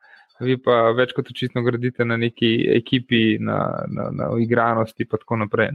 vi 0.40 0.56
pa 0.58 0.90
več 0.96 1.12
kot 1.14 1.30
očitno 1.30 1.62
gradite 1.62 2.04
na 2.04 2.16
neki 2.16 2.52
ekipi, 2.76 3.38
na, 3.40 3.58
na, 3.88 4.08
na 4.10 4.30
igranosti 4.42 5.06
in 5.06 5.12
tako 5.12 5.38
naprej. 5.44 5.70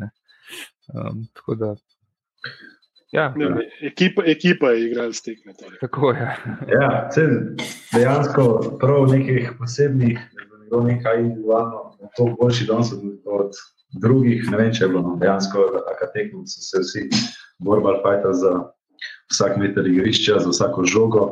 Um, 0.93 1.23
tako 1.35 1.55
da, 1.55 1.75
ja. 3.11 3.33
ne, 3.37 3.49
ne, 3.49 3.65
ekipa, 3.81 4.23
ekipa 4.25 4.71
je 4.71 4.85
igrala 4.87 5.13
s 5.13 5.21
tekme. 5.21 5.53
Torej. 5.59 5.79
Tako 5.81 6.11
je. 6.11 6.27
Ja, 6.73 7.09
dejansko 7.93 8.77
prav 8.81 9.07
nekih 9.11 9.51
posebnih, 9.59 10.19
nekaj 10.71 11.21
individualno, 11.21 11.97
to 12.17 12.35
boljši 12.39 12.65
danes 12.67 12.91
od 13.25 13.51
drugih, 14.01 14.49
ne 14.51 14.57
vem, 14.57 14.73
če 14.73 14.83
je 14.83 14.89
bilo 14.91 15.01
no, 15.05 15.15
dejansko, 15.21 15.69
akatekmi 15.93 16.43
so 16.47 16.63
se 16.63 16.83
vsi 16.83 17.05
borbali 17.63 18.01
fajta 18.03 18.33
za 18.33 18.53
vsak 19.31 19.57
meter 19.61 19.87
igrišča, 19.87 20.39
za 20.43 20.51
vsako 20.51 20.85
žogo. 20.85 21.27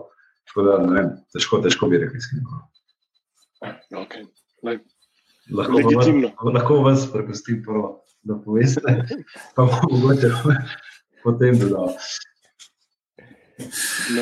Da, 0.55 0.77
vem, 0.87 1.09
težko, 1.35 1.59
težko 1.59 1.89
bi 1.91 1.99
rekel, 1.99 2.15
iskreno. 2.21 2.61
Okay. 3.91 4.23
Lahko, 5.51 5.81
lahko 6.53 6.77
vas 6.85 7.03
prepustim, 7.11 7.59
prvo, 7.65 8.05
da 8.23 8.37
poveste, 8.39 8.95
pa 9.55 9.65
bomo 9.67 10.13
potem 11.25 11.57
dodali. 11.59 11.97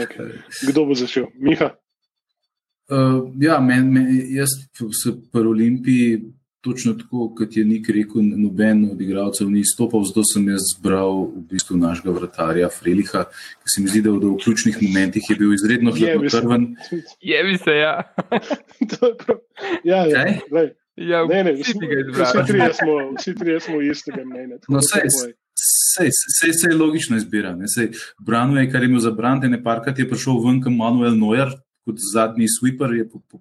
Okay. 0.04 0.32
Kdo 0.70 0.86
bo 0.88 0.96
začel? 0.96 1.28
Miha? 1.36 1.74
Uh, 2.92 3.32
ja, 3.40 3.60
men, 3.64 3.90
men, 3.92 4.08
jaz 4.32 4.56
se 4.76 5.14
pri 5.32 5.48
Olimpiji 5.48 6.22
točno 6.64 6.94
tako, 6.94 7.28
kot 7.36 7.58
je 7.58 7.66
Nik 7.66 7.90
rekel, 7.90 8.22
noben 8.38 8.86
od 8.92 9.02
igralcev 9.02 9.50
ni 9.52 9.66
stopil, 9.68 10.04
zato 10.08 10.24
sem 10.34 10.48
jaz 10.48 10.70
zbral 10.78 11.26
v 11.26 11.44
bistvu 11.52 11.78
našega 11.78 12.14
vratarja 12.16 12.70
Freliha, 12.72 13.26
ki 13.64 13.74
se 13.74 13.84
mi 13.84 13.92
zdi, 13.92 14.04
da 14.06 14.14
v, 14.14 14.36
ključnih 14.44 14.80
momentih 14.82 15.28
je 15.30 15.36
bil 15.40 15.52
izredno 15.54 15.92
hladnokrven. 15.92 16.70
Je 17.20 17.44
bi 17.44 17.58
se, 17.58 17.76
ja. 17.84 17.98
ja, 19.84 20.06
ja. 20.08 20.24
Ja, 20.96 21.26
ne, 21.26 21.44
ne, 21.44 21.54
vsi, 21.58 21.74
vsi, 21.74 22.42
trije 22.48 22.74
smo, 22.78 22.96
vsi 23.18 23.36
trije 23.36 23.60
smo 23.60 23.82
istega 23.82 24.22
mnenja. 24.26 24.60
No, 24.70 24.82
sej, 24.82 25.10
sej, 25.64 26.10
sej, 26.12 26.54
sej 26.60 26.74
je 26.74 26.78
logično 26.78 27.18
izbira. 27.18 27.56
Brano 28.20 28.60
je, 28.60 28.70
kar 28.72 28.84
je 28.84 28.90
imel 28.90 29.00
za 29.00 29.12
brante, 29.12 29.50
ne 29.50 29.64
parkati 29.64 30.02
je 30.02 30.10
prišel 30.10 30.42
ven, 30.46 30.62
kam 30.64 30.76
Manuel 30.76 31.16
Neuer, 31.18 31.54
kot 31.86 32.00
zadnji 32.14 32.48
sweeper, 32.52 32.94
je 32.98 33.10
po, 33.10 33.20
po, 33.30 33.40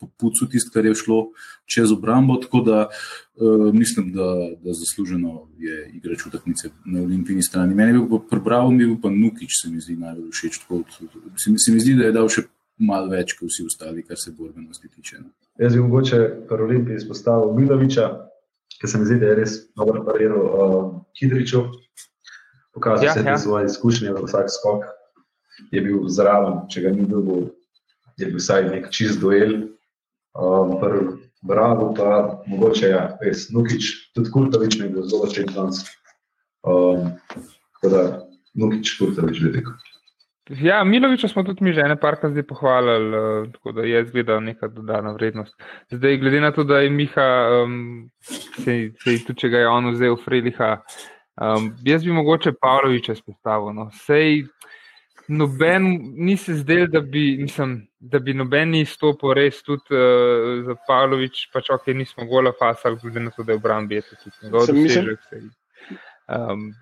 po, 0.00 0.08
po 0.08 0.30
tisto, 0.50 0.72
kar 0.74 0.86
je 0.86 0.94
šlo 0.94 1.30
čez 1.68 1.92
obrambo. 1.92 2.36
Tako 2.36 2.60
da 2.60 2.78
uh, 2.88 3.74
mislim, 3.74 4.12
da, 4.12 4.28
da 4.64 4.72
zasluženo 4.72 5.48
je 5.58 5.90
igrač 5.94 6.26
utakmice 6.26 6.70
na 6.84 7.02
olimpijski 7.02 7.42
strani. 7.42 7.74
Meni 7.74 7.92
je 7.92 8.06
bil 8.06 8.22
prebral, 8.30 8.70
mi 8.70 8.82
je 8.82 8.86
bil 8.86 8.96
pa 9.02 9.10
Nukič, 9.10 9.60
se 9.62 9.70
mi 9.70 9.80
zdi 9.80 9.96
najbolj 9.96 10.30
všeč. 10.32 10.60
Se, 11.36 11.52
se 11.56 11.72
mi 11.72 11.80
zdi, 11.80 11.94
da 11.94 12.08
je 12.08 12.16
dal 12.16 12.28
še 12.28 12.46
malo 12.80 13.12
več 13.12 13.36
kot 13.36 13.52
vsi 13.52 13.66
ostali, 13.68 14.04
kar 14.06 14.18
se 14.18 14.32
borbenosti 14.32 14.88
tiče. 14.88 15.20
No. 15.20 15.30
Jaz 15.60 15.76
bi 15.76 15.84
mogoče 15.84 16.20
pri 16.48 16.64
Olimpiji 16.64 16.96
izpostavil 16.96 17.52
Miloviča, 17.58 18.08
ki 18.80 18.88
se 18.88 18.98
mi 18.98 19.08
zdi, 19.08 19.18
da 19.20 19.32
je 19.32 19.38
res 19.42 19.56
dobro 19.76 20.04
pariral 20.06 20.46
uh, 20.46 20.99
Hidriču. 21.18 21.64
Pokazal 22.74 23.04
ja, 23.04 23.12
se 23.12 23.20
je 23.20 23.26
ja. 23.26 23.38
svoje 23.38 23.66
izkušnje, 23.66 24.12
vsak 24.14 24.50
skok 24.50 24.84
je 25.70 25.80
bil 25.84 26.06
zraven, 26.08 26.64
če 26.72 26.84
ga 26.86 26.92
ni 26.94 27.04
bilo, 27.06 27.42
je 28.20 28.28
bil 28.28 28.40
vsaj 28.40 28.68
nek 28.70 28.88
čist 28.94 29.20
duel. 29.20 29.58
Um, 30.38 30.78
Bravo, 31.40 31.94
pa 31.96 32.42
mogoče 32.44 32.90
ja, 32.90 33.04
res 33.24 33.46
Nukič, 33.48 34.12
tudi 34.12 34.28
Kurtovič 34.28 34.76
mi 34.76 34.84
je 34.84 34.92
bil 34.92 35.06
zelo 35.08 35.24
všeč 35.24 35.54
danes. 35.54 35.78
Um, 36.68 37.14
tako 37.78 37.92
da 37.94 38.02
Nukič, 38.60 38.92
Kurtovič, 38.98 39.40
veliko. 39.40 39.72
Ja, 40.50 40.84
Miloviča 40.84 41.28
smo 41.28 41.42
tudi 41.42 41.64
mi 41.64 41.72
že 41.72 41.80
ene 41.80 41.96
parka 42.00 42.28
zdaj 42.30 42.42
pohvalili, 42.42 43.18
uh, 43.18 43.52
tako 43.52 43.72
da 43.72 43.82
je 43.82 44.04
zgleda 44.06 44.40
neka 44.40 44.68
dodana 44.68 45.12
vrednost. 45.12 45.54
Zdaj, 45.90 46.16
glede 46.16 46.40
na 46.40 46.50
to, 46.52 46.64
da 46.64 46.80
je 46.80 46.90
Miha, 46.90 47.62
um, 47.64 48.10
se, 48.20 48.90
se 48.98 49.18
tudi 49.26 49.38
če 49.38 49.48
ga 49.48 49.58
je 49.58 49.68
on 49.68 49.92
vzel 49.94 50.16
v 50.16 50.24
Freliha, 50.24 50.72
um, 51.38 51.70
jaz 51.86 52.04
bi 52.04 52.12
mogoče 52.12 52.52
Pavloviča 52.58 53.14
spostavil. 53.14 53.70
No. 53.78 53.90
Sej, 53.94 54.42
noben 55.28 55.86
ni 56.18 56.36
se 56.36 56.56
zdel, 56.58 56.88
da 56.90 57.00
bi, 57.00 57.38
mislim, 57.38 57.78
da 58.00 58.18
bi 58.18 58.34
noben 58.34 58.74
izstopil 58.74 59.36
res 59.38 59.62
tudi 59.62 59.94
uh, 59.94 60.64
za 60.66 60.74
Pavlovič, 60.88 61.46
pač 61.54 61.70
ok, 61.70 61.92
nismo 61.94 62.26
gola 62.26 62.50
fasal, 62.58 62.98
glede 62.98 63.22
na 63.22 63.30
to, 63.30 63.46
da 63.46 63.54
je 63.54 63.62
v 63.62 63.68
Brambi, 63.68 64.02
je 64.02 64.08
to 64.08 64.24
tudi 64.24 64.36
njegov 64.42 64.66
dosežek. 64.66 65.28
Um, 66.26 66.72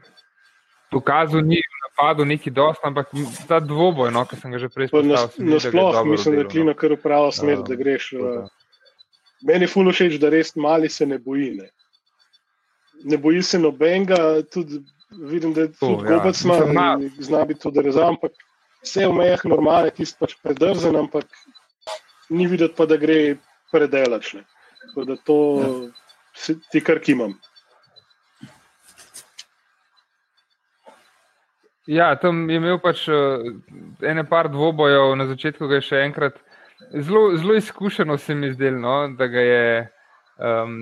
pokazal 0.91 1.43
ni 1.45 1.61
v 1.61 1.77
napadu 1.85 2.25
neki 2.25 2.51
dost, 2.51 2.81
ampak 2.85 3.11
ta 3.49 3.61
dvoboj, 3.61 4.11
no, 4.15 4.25
ki 4.29 4.37
sem 4.41 4.53
ga 4.53 4.59
že 4.59 4.69
prej 4.73 4.89
spoznal. 4.89 5.29
Nasploh 5.39 6.05
mislim, 6.07 6.35
da 6.35 6.41
je 6.41 6.49
klino 6.49 6.73
no. 6.73 6.79
kar 6.79 6.95
v 6.95 7.01
pravo 7.03 7.33
smer, 7.33 7.63
da 7.67 7.75
greš. 7.79 8.13
Uh, 8.17 8.47
meni 9.43 9.69
je 9.69 9.73
fulo 9.73 9.93
všeč, 9.93 10.19
da 10.23 10.33
res 10.33 10.55
mali 10.57 10.89
se 10.89 11.07
ne 11.07 11.19
boji. 11.19 11.51
Ne, 11.61 11.69
ne 13.05 13.19
boji 13.19 13.43
se 13.43 13.59
nobenega, 13.59 14.43
tudi 14.53 14.83
vidim, 15.11 15.55
da 15.55 15.67
je 15.67 15.73
to 15.73 15.91
ja. 15.91 16.19
gobec 16.19 16.45
ima, 16.45 16.99
zna 17.19 17.45
biti 17.45 17.61
tudi 17.61 17.83
rezam, 17.83 18.17
ampak 18.17 18.33
vse 18.83 19.07
v 19.07 19.15
mejah 19.15 19.45
normale, 19.45 19.91
tisti 19.91 20.19
pač 20.21 20.37
predrzen, 20.43 20.97
ampak 20.97 21.27
ni 22.31 22.47
videti 22.47 22.77
pa, 22.77 22.87
da 22.87 22.97
gre 22.97 23.37
predelačne. 23.73 24.45
Tako 24.89 25.05
da 25.05 25.17
to 25.17 25.39
ja. 25.61 26.55
ti 26.73 26.81
kar 26.85 27.01
kimam. 27.01 27.35
Ja, 31.89 32.13
tam 32.21 32.43
je 32.51 32.59
imel 32.61 32.77
pač 32.85 33.07
uh, 33.09 33.41
ene 34.05 34.25
par 34.29 34.51
dvobojev, 34.53 35.15
na 35.17 35.25
začetku 35.31 35.71
ga 35.71 35.79
je 35.81 35.87
še 35.89 36.03
enkrat. 36.05 36.37
Zelo, 36.93 37.33
zelo 37.37 37.57
izkušeno 37.57 38.19
se 38.21 38.37
mi 38.37 38.53
zdelo, 38.53 38.79
no, 38.83 38.97
da 39.17 39.27
ga 39.27 39.41
je 39.41 39.65
um, 40.39 40.77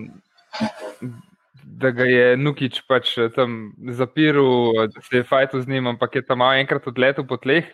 da 1.66 1.90
ga 1.90 2.04
je 2.04 2.36
Nukič 2.36 2.80
pač 2.88 3.16
eh, 3.18 3.28
tam 3.34 3.72
zapiral, 3.92 4.86
da 4.92 5.02
se 5.02 5.20
je 5.20 5.26
fajto 5.26 5.60
z 5.60 5.68
njim, 5.68 5.86
ampak 5.86 6.14
je 6.14 6.22
tam 6.26 6.38
malo 6.38 6.56
enkrat 6.60 6.86
odletel 6.86 7.26
po 7.26 7.36
tleh, 7.36 7.68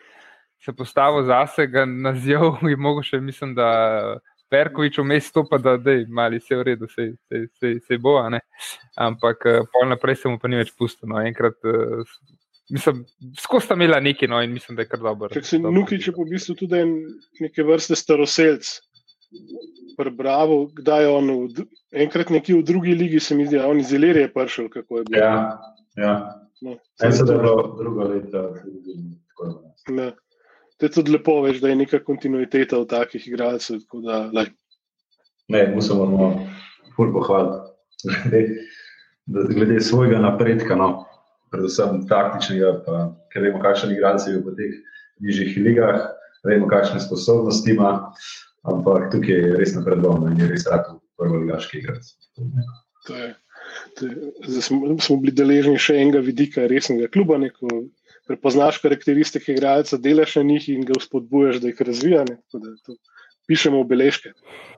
se 0.64 0.72
postavil 0.72 1.26
zase, 1.28 1.66
ga 1.66 1.84
nazval 1.86 2.58
in 2.70 2.80
mogo 2.80 3.02
še, 3.02 3.20
mislim, 3.20 3.54
da 3.54 4.18
Perkovič 4.52 4.98
vmes 5.00 5.30
stopa, 5.30 5.58
da 5.58 5.78
je 5.80 6.06
mali 6.08 6.40
vse 6.40 6.58
v 6.60 6.66
redu, 6.72 6.88
vse 6.88 7.98
bo, 8.00 8.18
ampak 8.96 9.46
eh, 9.46 9.60
pol 9.72 9.88
naprej 9.92 10.22
se 10.22 10.32
mu 10.32 10.40
pa 10.40 10.48
ni 10.48 10.60
več 10.60 10.72
pusto. 10.76 11.06
No, 11.08 11.20
enkrat, 11.20 11.60
eh, 11.64 12.02
Mislim, 12.70 13.04
skozi 13.40 13.66
sta 13.66 13.74
imela 13.74 14.00
nekaj, 14.00 14.28
no, 14.28 14.42
in 14.42 14.52
mislim, 14.52 14.76
da 14.76 14.82
je 14.82 14.88
kar 14.88 15.00
dobro. 15.00 15.28
Nukič 15.72 16.06
je 16.08 16.12
po 16.14 16.24
bistvu 16.24 16.54
tudi 16.54 16.84
neke 17.40 17.62
vrste 17.62 17.96
staroseljc 17.96 18.70
prebral, 19.96 20.68
kdaj 20.76 21.02
je 21.02 21.08
on, 21.08 21.30
v, 21.30 21.66
enkrat 22.04 22.30
nekje 22.30 22.56
v 22.56 22.64
drugi 22.66 22.94
ligi, 22.94 23.20
se 23.20 23.36
mi 23.36 23.46
zdi, 23.46 23.58
da 23.58 23.68
on 23.68 23.80
iz 23.80 23.92
Ilirije 23.92 24.32
prišel. 24.32 24.68
Ja, 25.10 25.58
ja. 25.96 26.14
No, 26.62 26.76
se 26.96 27.24
da 27.24 27.32
je 27.32 27.38
bilo 27.38 27.76
druga 27.78 28.04
leta. 28.04 28.42
Ne. 29.88 30.12
To 30.78 30.86
je 30.86 30.90
tudi 30.90 31.12
lepo, 31.12 31.40
veš, 31.42 31.60
da 31.60 31.68
je 31.68 31.76
neka 31.76 32.02
kontinuiteta 32.04 32.78
v 32.78 32.86
takih 32.90 33.26
igralcih. 33.28 33.82
Ne, 35.48 35.66
musimo 35.74 36.06
ful 36.96 37.12
pohvaliti. 37.12 37.70
Glede, 38.02 39.54
glede 39.54 39.80
svojega 39.80 40.18
napredka, 40.18 40.74
no, 40.76 41.04
predvsem 41.52 42.02
taktičnega, 42.10 42.72
pa, 42.86 43.04
ker 43.32 43.46
vemo, 43.46 43.60
kakšen 43.62 43.92
igralec 43.94 44.26
je 44.28 44.40
v 44.40 44.56
teh 44.58 44.74
nižjih 45.22 45.60
ligah, 45.62 46.08
vemo, 46.48 46.68
kakšne 46.70 47.02
sposobnosti 47.04 47.70
ima. 47.70 47.92
Ampak 48.62 49.10
tukaj 49.10 49.40
je 49.42 49.54
res 49.58 49.72
napredoval 49.74 50.28
in 50.30 50.38
je 50.38 50.46
res 50.52 50.68
rad 50.70 50.86
prvi 51.18 51.44
ligaški 51.44 51.82
igralec. 51.82 52.12
Zdaj 53.98 54.62
smo, 54.62 54.94
smo 55.02 55.16
bili 55.22 55.34
deležni 55.34 55.80
še 55.80 55.96
enega 55.98 56.22
vidika 56.22 56.68
resnega 56.70 57.10
kluba, 57.10 57.38
neko 57.42 57.82
prepoznaš 58.30 58.78
karakteristike 58.82 59.52
igralca, 59.54 59.98
delaš 59.98 60.36
na 60.38 60.46
njih 60.46 60.68
in 60.72 60.86
ga 60.86 60.98
spodbujaš, 61.02 61.60
da 61.62 61.72
jih 61.72 61.82
razvija. 61.88 62.24
Pišemo 63.50 63.82
v 63.82 63.88
beležke, 63.90 64.30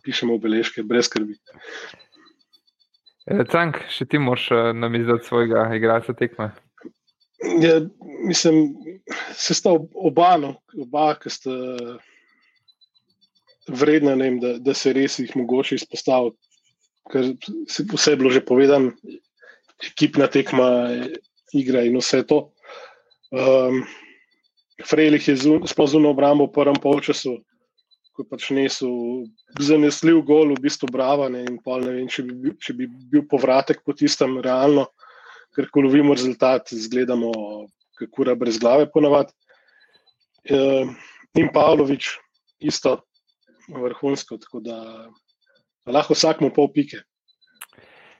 pišemo 0.07 0.39
v 0.39 0.47
beležke, 0.47 0.83
brez 0.89 1.11
skrbi. 1.11 1.37
E, 3.25 3.45
Cank, 3.49 3.81
še 3.89 4.07
ti 4.11 4.21
moraš 4.21 4.51
e, 4.53 4.61
nam 4.77 4.97
izdati 4.99 5.29
svojega 5.29 5.69
igralca 5.77 6.15
tekme. 6.17 6.51
Ja, 7.61 7.79
mislim, 8.29 8.75
se 9.37 9.55
sta 9.57 9.73
oba, 9.95 10.35
no, 10.41 10.55
oba 10.81 11.13
ki 11.21 11.33
sta 11.33 11.55
vredna, 13.69 14.15
vem, 14.21 14.39
da, 14.41 14.57
da 14.61 14.75
se 14.77 14.93
res 14.97 15.19
jih 15.21 15.33
mogoče 15.37 15.79
izpostavi. 15.81 16.35
Ker 17.13 17.35
se 17.69 17.85
vse 17.91 18.15
je 18.15 18.21
bilo 18.21 18.33
že 18.33 18.45
povedano, 18.45 18.93
ekipna 19.85 20.29
tekma, 20.33 20.69
igra 21.53 21.85
in 21.85 21.99
vse 22.01 22.23
to. 22.29 22.47
Um, 23.35 23.83
Frejlih 24.85 25.29
je 25.29 25.37
sploh 25.71 25.91
zunaj 25.91 26.15
obrambo 26.15 26.49
v 26.49 26.55
prvem 26.55 26.79
polčasu, 26.81 27.39
ko 28.15 28.25
pač 28.29 28.49
nesel 28.55 29.27
zanesljiv 29.61 30.21
gol, 30.27 30.55
v 30.55 30.63
bistvu 30.65 30.89
brava. 30.93 31.29
Ne, 31.33 31.45
pol, 31.65 31.83
ne 31.87 31.95
vem, 31.97 32.11
če 32.11 32.27
bi, 32.29 32.55
če 32.63 32.77
bi 32.79 32.89
bil 33.11 33.25
povratek 33.31 33.83
po 33.85 33.95
tistem 33.97 34.39
realno, 34.45 34.87
ker 35.55 35.69
ko 35.71 35.85
lovimo 35.85 36.15
rezultat, 36.15 36.71
zgledamo, 36.71 37.33
kako 37.99 38.29
je 38.31 38.37
brez 38.39 38.61
glave 38.63 38.87
ponavadi. 38.91 39.35
Um, 40.51 40.95
in 41.41 41.49
Pavlović, 41.55 42.11
isto, 42.61 42.99
vrhunsko, 43.69 44.39
tako 44.43 44.61
da 44.61 44.79
lahko 45.89 46.15
vsakmu 46.15 46.53
pol 46.55 46.71
pike. 46.75 47.01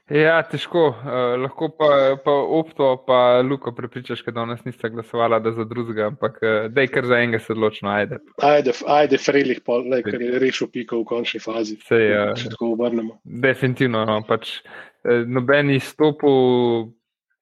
Ja, 0.09 0.35
težko. 0.45 0.91
Uh, 0.93 1.33
lahko 1.41 1.71
pa, 1.73 1.87
pa 2.21 2.31
opto, 2.31 2.91
pa 3.07 3.41
Luko 3.41 3.71
prepričaš, 3.73 4.21
da 4.27 4.31
danes 4.31 4.61
niste 4.65 4.89
glasovali, 4.89 5.39
da 5.41 5.51
za 5.51 5.63
drugega, 5.65 6.11
ampak 6.13 6.37
uh, 6.43 6.67
da 6.69 6.81
je 6.81 6.91
kar 6.93 7.05
za 7.05 7.17
enega 7.17 7.39
se 7.39 7.53
odločno, 7.53 7.89
ajde. 7.89 8.19
Ajde, 8.37 8.75
ajde 8.87 9.17
Frelih, 9.17 9.61
ker 10.05 10.21
je 10.21 10.39
rešil 10.39 10.69
piko 10.73 10.99
v 11.01 11.07
končni 11.09 11.41
fazi. 11.41 11.79
Se 11.87 11.97
je. 11.97 12.21
Uh, 12.21 12.35
če 12.37 12.53
tako 12.53 12.75
obrnemo. 12.75 13.17
Definitivno. 13.23 14.05
No, 14.05 14.19
pač, 14.27 14.59
uh, 14.61 15.25
noben 15.25 15.73
izstopil, 15.73 16.93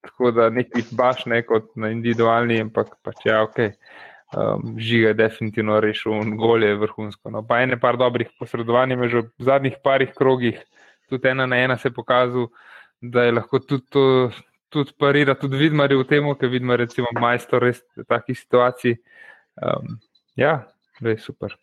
tako 0.08 0.32
da 0.32 0.48
nekih 0.50 0.96
baš 0.96 1.26
ne 1.28 1.42
kot 1.44 1.74
na 1.76 1.92
individualni, 1.92 2.62
ampak 2.64 2.96
pač 3.04 3.28
ja, 3.28 3.44
ok. 3.44 3.60
Um, 4.34 4.78
žiga 4.82 5.12
je 5.12 5.18
definitivno 5.20 5.82
rešil 5.84 6.16
in 6.24 6.38
gol 6.40 6.64
je 6.64 6.78
vrhunsko. 6.80 7.28
No, 7.30 7.44
pa 7.44 7.60
ene 7.62 7.76
par 7.80 8.00
dobrih 8.00 8.32
posredovanj, 8.40 8.96
že 9.12 9.28
v 9.28 9.52
zadnjih 9.52 9.76
parih 9.84 10.16
krogih, 10.16 10.64
tudi 11.10 11.30
ena 11.30 11.46
na 11.46 11.58
ena 11.58 11.78
se 11.78 11.88
je 11.88 11.94
pokazal, 11.94 12.48
da 13.02 13.24
je 13.24 13.32
lahko 13.32 13.60
tudi 13.60 13.86
to. 13.90 14.32
Tudi 14.74 14.90
parira, 14.98 15.36
tudi 15.38 15.58
vidmar 15.58 15.92
je 15.92 16.00
v 16.00 16.06
tem, 16.10 16.26
ker 16.34 16.50
je 16.50 16.78
recimo 16.78 17.08
majstor 17.14 17.62
res 17.62 17.84
v 17.94 18.08
takih 18.10 18.34
situacij. 18.34 18.96
Um, 19.62 20.00
ja, 20.34 20.66
res 20.98 21.22
super. 21.22 21.54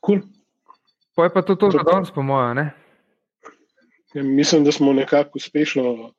Cool. 0.00 0.22
Pa 1.14 1.28
je 1.28 1.30
pa 1.30 1.42
to, 1.42 1.54
to 1.54 1.70
za 1.70 1.84
danes, 1.84 2.10
po 2.10 2.22
mojem. 2.22 2.70
Ja, 4.14 4.22
mislim, 4.22 4.64
da 4.64 4.72
smo 4.72 4.92
nekako 4.92 5.36
uspešno. 5.36 6.12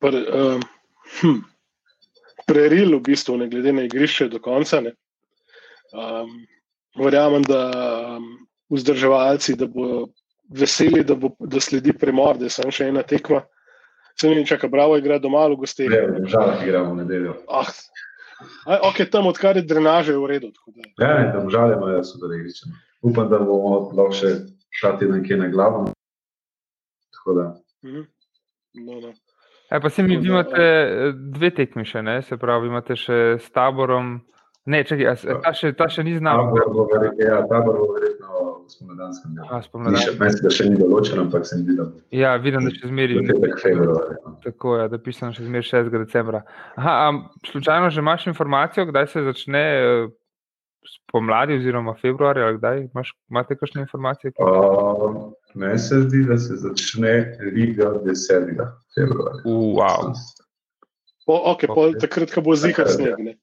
Pr, 0.00 0.14
um, 0.14 0.62
hm, 1.20 1.40
preril, 2.46 2.96
v 2.96 3.02
bistvu, 3.02 3.36
ne 3.36 3.48
glede 3.48 3.72
na 3.72 3.82
igrišče 3.82 4.28
do 4.28 4.40
konca. 4.40 4.80
Um, 5.92 6.46
verjamem, 6.96 7.42
da 7.42 7.60
um, 8.16 8.30
vzdrževalci 8.70 9.56
da 9.56 9.66
bodo 9.66 10.08
veseli, 10.50 11.04
da, 11.04 11.14
bo, 11.14 11.30
da 11.38 11.60
sledi 11.60 11.92
premor, 11.92 12.36
da 12.36 12.44
je 12.44 12.50
samo 12.52 12.70
še 12.70 12.86
ena 12.86 13.02
tekma. 13.04 13.42
Se 14.14 14.28
ne 14.28 14.44
čaka, 14.44 14.68
bravo, 14.68 14.96
igra 14.96 15.18
doma 15.18 15.46
v 15.46 15.56
gostih. 15.56 15.88
Ne, 15.88 16.26
žal, 16.26 16.54
igramo 16.60 16.92
v 16.92 16.98
nedeljo. 16.98 17.36
Ah, 17.48 17.70
A, 18.64 18.78
ok, 18.82 19.04
tam 19.06 19.26
odkar 19.26 19.56
je 19.56 19.62
drenaže 19.64 20.14
v 20.14 20.26
redu. 20.26 20.48
tako 20.50 20.72
da- 20.72 20.88
Ja, 20.98 21.18
ne, 21.18 21.26
tam 21.30 21.50
žal 21.50 21.72
imajo 21.72 22.00
super 22.02 22.30
igrišče. 22.30 22.70
Upam, 23.02 23.28
da 23.28 23.38
bomo 23.38 23.90
lahko 23.90 24.12
še 24.12 24.30
ta 24.74 24.96
teden 24.96 25.20
kje 25.22 25.36
na 25.36 25.48
glavo. 25.48 25.92
Tako 27.12 27.34
da, 27.34 27.46
Mhm. 27.82 28.02
No, 28.76 28.94
no. 28.98 29.12
E, 29.68 29.80
pa 29.80 29.88
se 29.88 30.02
mi, 30.02 30.16
vi 30.16 30.16
da- 30.18 30.28
imate 30.28 30.62
eh, 30.62 31.12
dve 31.30 31.50
tekmi 31.52 31.84
še, 31.84 32.02
ne? 32.02 32.22
se 32.22 32.36
pravi, 32.36 32.66
imate 32.66 32.96
še 32.96 33.12
s 33.38 33.50
taborom. 33.50 34.20
Ne, 34.66 34.84
čakaj, 34.84 35.06
a, 35.06 35.14
s- 35.14 35.26
ta, 35.38 35.52
še, 35.52 35.72
ta 35.74 35.86
še 35.86 36.02
ni 36.02 36.16
znal. 36.16 36.36
tabor 36.46 36.68
bo 36.70 36.84
verjetno, 36.86 37.20
ja, 37.22 37.40
tabor 37.44 37.76
bo 37.76 37.92
verjetno 37.92 38.26
v 38.30 38.39
spomladanskem 38.70 39.34
delu. 39.34 39.46
A, 39.46 39.60
Ni 39.90 39.98
še, 39.98 40.14
ga 40.40 40.50
še 40.50 40.68
ni 40.68 40.76
določen, 40.76 41.18
ampak 41.18 41.46
se 41.46 41.56
mi 41.56 41.64
zdi, 41.64 41.76
da 41.76 41.84
bo 41.84 42.00
Ja, 42.12 42.36
vidim, 42.36 42.64
da 42.64 42.70
še 42.70 42.88
zmeri. 42.88 43.18
februarja. 43.58 44.16
no. 44.24 44.36
Tako 44.44 44.76
je, 44.76 44.88
da 44.88 44.98
pisam 44.98 45.32
še 45.32 45.44
zmeraj 45.44 45.66
6. 45.66 45.90
decembra. 45.98 46.40
Aha, 46.76 46.94
a 47.00 47.06
slučajno 47.46 47.90
že 47.90 48.00
imaš 48.00 48.26
informacijo, 48.26 48.86
kdaj 48.86 49.06
se 49.08 49.22
začne 49.22 49.62
eh, 49.76 50.08
spomladi, 50.86 51.54
oziroma 51.54 51.94
februarja, 51.94 52.46
ali 52.46 52.56
kdaj? 52.56 52.76
Imaš, 52.88 53.10
imate 53.28 53.56
kakšne 53.56 53.82
informacije? 53.82 54.32
Uh, 54.38 55.30
Meni 55.54 55.78
se 55.78 56.00
zdi, 56.00 56.24
da 56.24 56.38
se 56.38 56.56
začne 56.56 57.12
liga 57.52 57.92
10. 58.00 58.54
februarja. 58.94 59.42
Wow. 59.44 60.14
Po, 61.26 61.36
okay, 61.52 61.68
pol, 61.68 61.92
Ok. 61.92 62.00
takrat, 62.00 62.32
ko 62.32 62.40
bo 62.40 62.56
zihar 62.56 62.88
sneg. 62.88 63.18
Ne? 63.18 63.34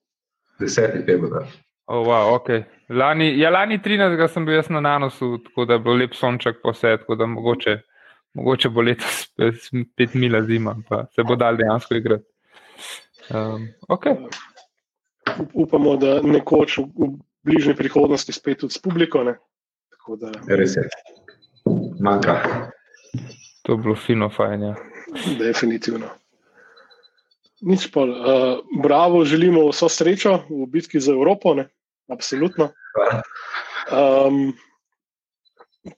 10. 0.59 1.05
februar. 1.05 1.45
Oh, 1.87 2.03
wow, 2.03 2.33
okay. 2.35 2.63
lani, 2.89 3.39
ja, 3.39 3.49
lani 3.49 3.79
13. 3.79 4.27
sem 4.27 4.45
bil 4.45 4.57
jaz 4.57 4.67
na 4.69 4.81
nanosu, 4.83 5.37
tako 5.43 5.65
da 5.65 5.77
je 5.77 5.83
bil 5.85 6.01
lep 6.01 6.15
sonček 6.15 6.59
po 6.63 6.73
vse, 6.75 6.97
tako 6.99 7.15
da 7.15 7.25
mogoče, 7.25 7.77
mogoče 8.35 8.69
bo 8.69 8.83
letos 8.83 9.21
spet 9.63 10.13
mila 10.13 10.41
zima, 10.43 10.75
pa 10.89 11.05
se 11.15 11.23
bo 11.23 11.35
dal 11.39 11.55
dejansko 11.55 11.95
igrati. 11.95 12.25
Um, 13.29 13.69
okay. 13.87 14.17
Up- 15.39 15.55
Upamo, 15.63 15.95
da 15.95 16.19
nekoč 16.21 16.77
v, 16.77 16.87
v 16.95 17.09
bližnji 17.47 17.75
prihodnosti 17.75 18.35
spet 18.35 18.59
tudi 18.65 18.75
s 18.75 18.83
publiko. 18.83 19.23
Ne? 19.23 19.37
Tako 19.95 20.19
da, 20.19 20.31
Res 20.47 20.75
je. 20.75 20.83
Manjka. 22.03 22.35
To 23.63 23.75
je 23.75 23.77
bilo 23.77 23.95
fino, 23.95 24.29
fajn. 24.29 24.63
Ja. 24.63 24.75
definitivno. 25.39 26.11
Nič 27.61 27.87
pol. 27.91 28.11
Uh, 28.11 28.59
bravo, 28.83 29.23
želimo 29.25 29.65
vso 29.71 29.89
srečo 29.89 30.43
v 30.49 30.67
bitki 30.69 30.99
za 30.99 31.15
Evropo, 31.15 31.55
ne? 31.55 31.67
Absolutno. 32.11 32.71
Um, 33.91 34.53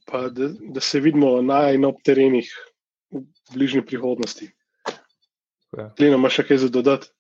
pa 0.05 0.27
da, 0.29 0.49
da 0.73 0.79
se 0.81 0.99
vidimo 0.99 1.41
na 1.41 1.69
in 1.71 1.85
ob 1.85 2.01
terenih 2.05 2.49
v 3.11 3.23
bližnji 3.53 3.85
prihodnosti. 3.85 4.49
Ja. 5.77 5.91
Klino, 5.97 6.17
imaš 6.17 6.39
še 6.39 6.45
kaj 6.49 6.57
za 6.63 6.69
dodati? 6.73 7.11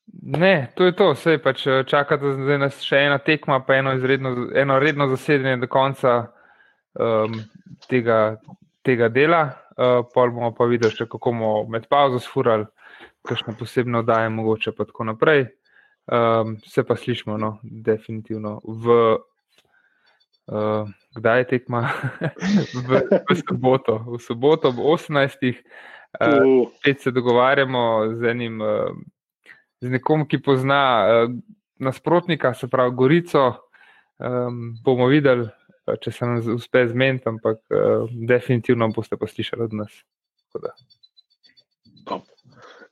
Ne, 0.41 0.71
to 0.75 0.87
je 0.87 0.95
to, 0.97 1.11
vse 1.13 1.37
pač 1.43 1.67
eh, 1.69 1.83
čakate 1.85 2.33
zdaj 2.39 2.57
nas 2.57 2.79
še 2.81 3.03
ena 3.05 3.19
tekma, 3.21 3.59
pa 3.65 3.77
eno, 3.77 3.93
izredno, 3.97 4.49
eno 4.57 4.79
redno 4.81 5.05
zasedanje 5.11 5.59
do 5.61 5.69
konca 5.69 6.15
um, 6.97 7.35
tega, 7.89 8.39
tega 8.85 9.09
dela. 9.13 9.43
Uh, 9.79 10.01
pol 10.13 10.33
bomo 10.35 10.49
pa 10.57 10.65
videli, 10.67 10.91
še, 10.91 11.05
kako 11.07 11.31
bomo 11.31 11.51
med 11.71 11.85
pauzo 11.91 12.17
sfurali, 12.19 12.65
kakšne 13.29 13.53
posebne 13.59 14.01
oddaje, 14.01 14.33
mogoče 14.33 14.73
pa 14.75 14.89
tako 14.89 15.05
naprej. 15.11 15.45
Um, 16.09 16.57
se 16.65 16.83
pa 16.83 16.95
slišimo, 16.95 17.37
no, 17.37 17.59
definitivno. 17.63 18.61
V, 18.65 18.97
uh, 20.49 20.89
kdaj 21.15 21.39
je 21.39 21.47
tekma? 21.53 21.89
v, 22.87 23.03
v 23.29 23.37
soboto, 23.37 23.99
v 24.07 24.21
soboto 24.21 24.73
ob 24.73 24.79
18. 24.79 25.37
Uh, 25.53 25.53
Uh, 26.13 26.69
spet 26.77 27.01
se 27.01 27.11
dogovarjamo 27.11 28.15
z 28.15 28.23
enim, 28.23 28.61
eh, 28.61 28.91
z 29.81 29.89
nekom, 29.89 30.25
ki 30.27 30.41
pozna 30.41 31.05
eh, 31.07 31.27
nasprotnika, 31.79 32.53
se 32.53 32.67
pravi 32.67 32.95
Gorico. 32.95 33.69
Um, 34.17 34.73
bomo 34.83 35.05
videli, 35.07 35.45
eh, 35.87 35.99
če 36.01 36.11
se 36.11 36.25
nam 36.25 36.41
uspe 36.55 36.81
zmeniti, 36.87 37.29
ampak 37.29 37.61
uh, 37.71 38.09
definitivno 38.27 38.89
boste 38.91 39.15
pa 39.17 39.27
slišali 39.27 39.63
od 39.63 39.77
nas. 39.79 40.01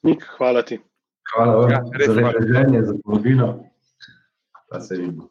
Nik, 0.05 0.23
hvala 0.37 0.61
ti. 0.61 0.77
Hvala 1.33 1.55
vam 1.55 1.71
Ja, 1.71 1.81
za 2.05 2.13
lepo 2.13 2.43
življenje, 2.43 2.83
za 2.87 2.93
povabilo. 3.03 3.49
Pa 4.69 4.79
se 4.79 4.95
vidimo. 4.95 5.29